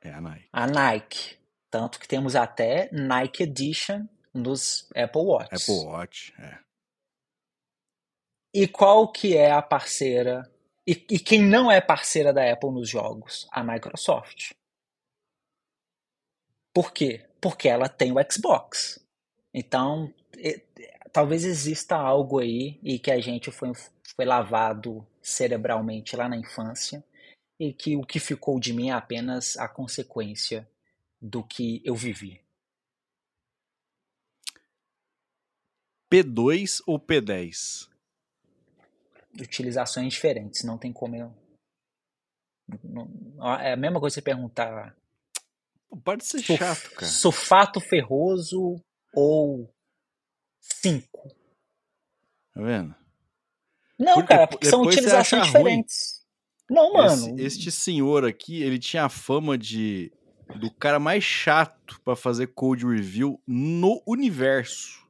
[0.00, 0.48] É a Nike.
[0.52, 1.38] A Nike.
[1.70, 5.54] Tanto que temos até Nike Edition nos Apple Watch.
[5.54, 6.58] Apple Watch, é.
[8.52, 10.48] E qual que é a parceira
[10.86, 13.48] e, e, quem não é parceira da Apple nos jogos?
[13.50, 14.52] A Microsoft.
[16.74, 17.26] Por quê?
[17.40, 19.02] Porque ela tem o Xbox.
[19.52, 20.12] Então,
[21.14, 23.72] talvez exista algo aí e que a gente foi,
[24.16, 27.04] foi lavado cerebralmente lá na infância
[27.58, 30.68] e que o que ficou de mim é apenas a consequência
[31.22, 32.42] do que eu vivi.
[36.12, 37.88] P2 ou P10?
[39.40, 41.32] Utilizações diferentes, não tem como eu.
[43.60, 44.96] é a mesma coisa você perguntar.
[46.04, 47.06] Pode ser chato, cara.
[47.06, 48.80] Sulfato ferroso
[49.12, 49.73] ou
[50.82, 51.06] 5.
[52.54, 52.94] Tá vendo?
[53.98, 56.24] Não, porque cara, porque são utilizações diferentes.
[56.70, 56.76] Ruim.
[56.76, 57.12] Não, mano.
[57.12, 60.12] Esse, este senhor aqui, ele tinha a fama de
[60.56, 65.04] do cara mais chato para fazer code review no universo.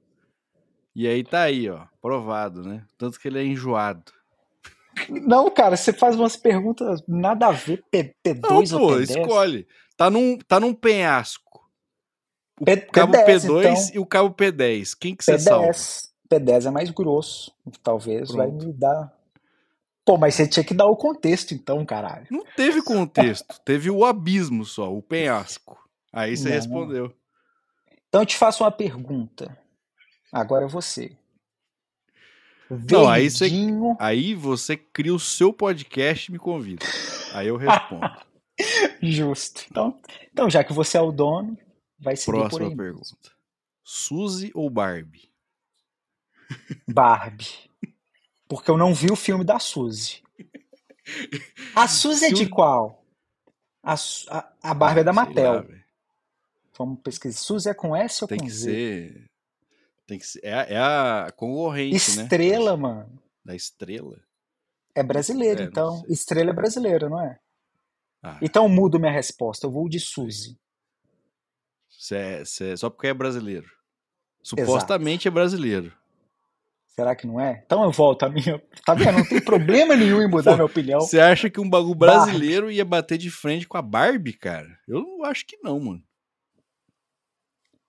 [0.95, 2.87] E aí tá aí, ó, provado, né?
[2.97, 4.13] Tanto que ele é enjoado.
[5.09, 9.11] Não, cara, você faz umas perguntas nada a ver, P, P2 Não, ou pô, P10.
[9.11, 9.67] escolhe.
[9.97, 11.44] Tá num, tá num penhasco.
[12.61, 13.95] O P, cabo P10, P2 então.
[13.95, 14.97] e o cabo P10.
[14.99, 15.71] Quem que você salva?
[16.31, 17.53] P10 é mais grosso.
[17.83, 18.37] Talvez Pronto.
[18.37, 19.13] vai me dar.
[20.05, 22.27] Pô, mas você tinha que dar o contexto, então, caralho.
[22.31, 23.61] Não teve contexto.
[23.65, 25.79] teve o abismo só, o penhasco.
[26.13, 26.55] Aí você Não.
[26.55, 27.15] respondeu.
[28.09, 29.59] Então eu te faço uma pergunta.
[30.33, 31.17] Agora você.
[32.91, 33.51] Não, aí você,
[33.99, 36.85] aí você cria o seu podcast e me convida.
[37.33, 38.11] Aí eu respondo.
[39.03, 39.65] Justo.
[39.71, 39.99] Então,
[40.33, 41.59] então, já que você é o dono,
[42.05, 43.33] vai ser Próxima pergunta.
[43.83, 45.31] Suzy ou Barbie?
[46.87, 47.71] Barbie.
[48.47, 50.23] Porque eu não vi o filme da Suzy.
[51.75, 53.05] A Suzy é de qual?
[53.83, 55.55] A, a, a Barbie ah, é da Mattel.
[55.55, 55.67] Lá,
[56.79, 57.39] Vamos pesquisar.
[57.39, 58.71] Suzy é com S ou Tem com Z?
[58.71, 59.35] Tem que ser
[60.07, 62.25] tem que ser, é, é a concorrente, Estrela, né?
[62.25, 63.23] Estrela, mano.
[63.45, 64.21] Da Estrela?
[64.95, 66.05] É brasileiro, é, então.
[66.09, 67.39] Estrela é brasileira, não é?
[68.23, 68.39] Ah.
[68.41, 69.67] Então mudo minha resposta.
[69.67, 70.59] Eu vou de Suzy.
[72.05, 73.67] Cê, cê, só porque é brasileiro.
[74.43, 75.29] Supostamente Exato.
[75.29, 75.93] é brasileiro.
[76.89, 77.63] Será que não é?
[77.65, 78.63] Então eu volto a minha.
[78.85, 79.17] Tá vendo?
[79.17, 81.01] Não tem problema nenhum em mudar Pô, minha opinião.
[81.01, 82.77] Você acha que um bagulho brasileiro Barbie.
[82.77, 84.69] ia bater de frente com a Barbie, cara?
[84.87, 86.03] Eu não acho que não, mano.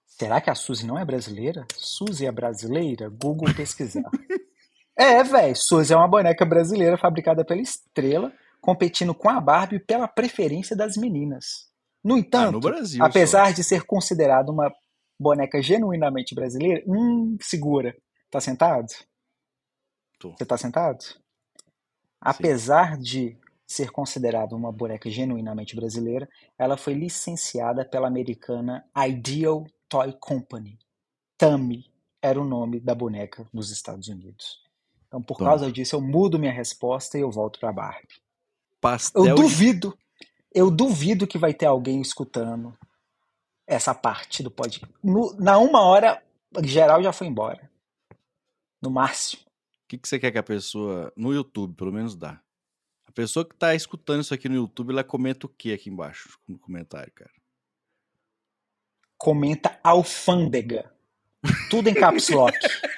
[0.06, 1.68] Será que a Suzy não é brasileira?
[1.76, 3.10] Suzy é brasileira?
[3.10, 4.10] Google pesquisar.
[4.98, 5.58] é, velho.
[5.58, 8.32] Suzy é uma boneca brasileira fabricada pela Estrela,
[8.62, 11.75] competindo com a Barbie pela preferência das meninas.
[12.06, 13.54] No entanto, ah, no Brasil, apesar só.
[13.56, 14.72] de ser considerada uma
[15.20, 17.98] boneca genuinamente brasileira, hum, segura.
[18.30, 18.94] Tá sentado?
[20.20, 20.32] Tô.
[20.38, 21.02] Você tá sentado?
[21.02, 21.16] Sim.
[22.22, 26.30] Apesar de ser considerada uma boneca genuinamente brasileira,
[26.60, 30.78] ela foi licenciada pela americana Ideal Toy Company.
[31.36, 31.92] Tammy
[32.22, 34.64] era o nome da boneca nos Estados Unidos.
[35.08, 35.50] Então, por Toma.
[35.50, 38.22] causa disso, eu mudo minha resposta e eu volto para Barbie.
[38.80, 39.98] Pastel eu duvido.
[40.56, 42.76] Eu duvido que vai ter alguém escutando
[43.68, 44.92] essa parte do podcast.
[45.04, 46.24] No, na uma hora,
[46.64, 47.70] geral já foi embora.
[48.82, 49.44] No máximo.
[49.44, 51.14] O que, que você quer que a pessoa.
[51.16, 52.42] No YouTube, pelo menos dá.
[53.06, 56.40] A pessoa que tá escutando isso aqui no YouTube, ela comenta o que aqui embaixo
[56.48, 57.32] no comentário, cara?
[59.18, 60.92] comenta alfândega.
[61.70, 62.56] Tudo em caps lock.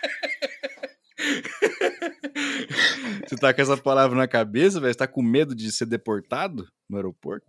[3.28, 4.94] Você tá com essa palavra na cabeça, velho?
[4.94, 7.46] Você tá com medo de ser deportado no aeroporto?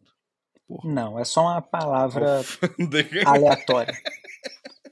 [0.66, 0.92] Porra.
[0.92, 2.42] Não, é só uma palavra
[3.26, 3.94] aleatória.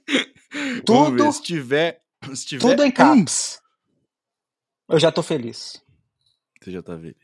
[0.86, 2.02] Tudo, ver, se tiver,
[2.34, 3.60] se tiver tudo em caps.
[4.88, 5.82] Eu já tô feliz.
[6.62, 7.16] Você já tá feliz.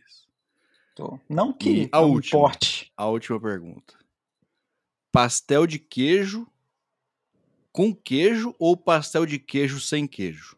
[0.95, 1.19] Tô.
[1.31, 2.93] Não que a última, importe.
[2.95, 4.03] A última pergunta
[5.13, 6.49] pastel de queijo
[7.71, 10.57] com queijo ou pastel de queijo sem queijo?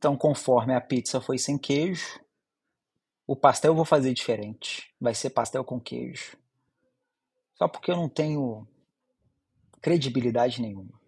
[0.00, 2.18] Então, conforme a pizza foi sem queijo,
[3.26, 4.90] o pastel eu vou fazer diferente.
[4.98, 6.38] Vai ser pastel com queijo.
[7.52, 8.66] Só porque eu não tenho
[9.82, 10.98] credibilidade nenhuma.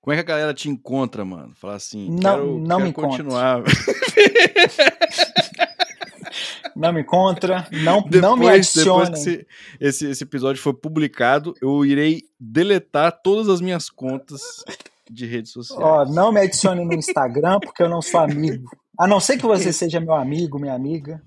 [0.00, 1.54] Como é que a galera te encontra, mano?
[1.54, 3.62] Falar assim, não, quero, não quero me continuar.
[6.74, 9.04] não me encontra, não, depois, não me adiciona.
[9.04, 9.46] Depois que
[9.78, 14.64] esse, esse, episódio for publicado, eu irei deletar todas as minhas contas
[15.12, 15.82] de redes sociais.
[15.82, 18.68] Ó, não me adicione no Instagram porque eu não sou amigo.
[18.98, 21.22] A não ser que você seja meu amigo, minha amiga.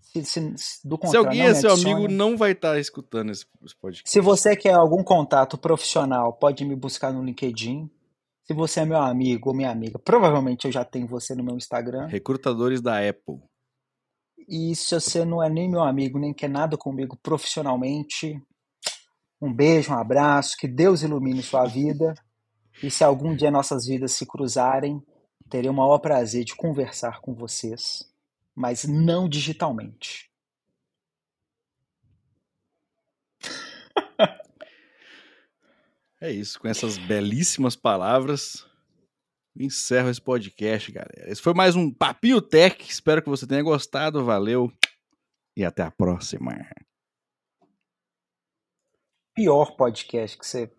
[0.00, 3.46] Se, se, do Se alguém é seu amigo, não vai estar tá escutando esse
[3.80, 4.02] podcast.
[4.04, 7.90] Se você quer algum contato profissional, pode me buscar no LinkedIn.
[8.44, 11.56] Se você é meu amigo ou minha amiga, provavelmente eu já tenho você no meu
[11.56, 12.06] Instagram.
[12.08, 13.40] Recrutadores da Apple.
[14.48, 18.42] E se você não é nem meu amigo, nem quer nada comigo profissionalmente,
[19.40, 22.14] um beijo, um abraço, que Deus ilumine sua vida.
[22.80, 25.02] E se algum dia nossas vidas se cruzarem,
[25.50, 28.08] terei o maior prazer de conversar com vocês,
[28.54, 30.30] mas não digitalmente.
[36.20, 38.64] É isso, com essas belíssimas palavras,
[39.58, 41.28] encerro esse podcast, galera.
[41.28, 42.80] Esse foi mais um Papio Tech.
[42.88, 44.24] Espero que você tenha gostado.
[44.24, 44.72] Valeu
[45.56, 46.52] e até a próxima.
[49.34, 50.72] Pior podcast que você.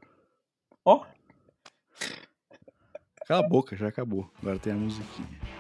[0.85, 1.03] Ó.
[1.03, 1.12] Oh.
[3.25, 4.29] Cala a boca, já acabou.
[4.41, 5.52] Agora tem a musiquinha.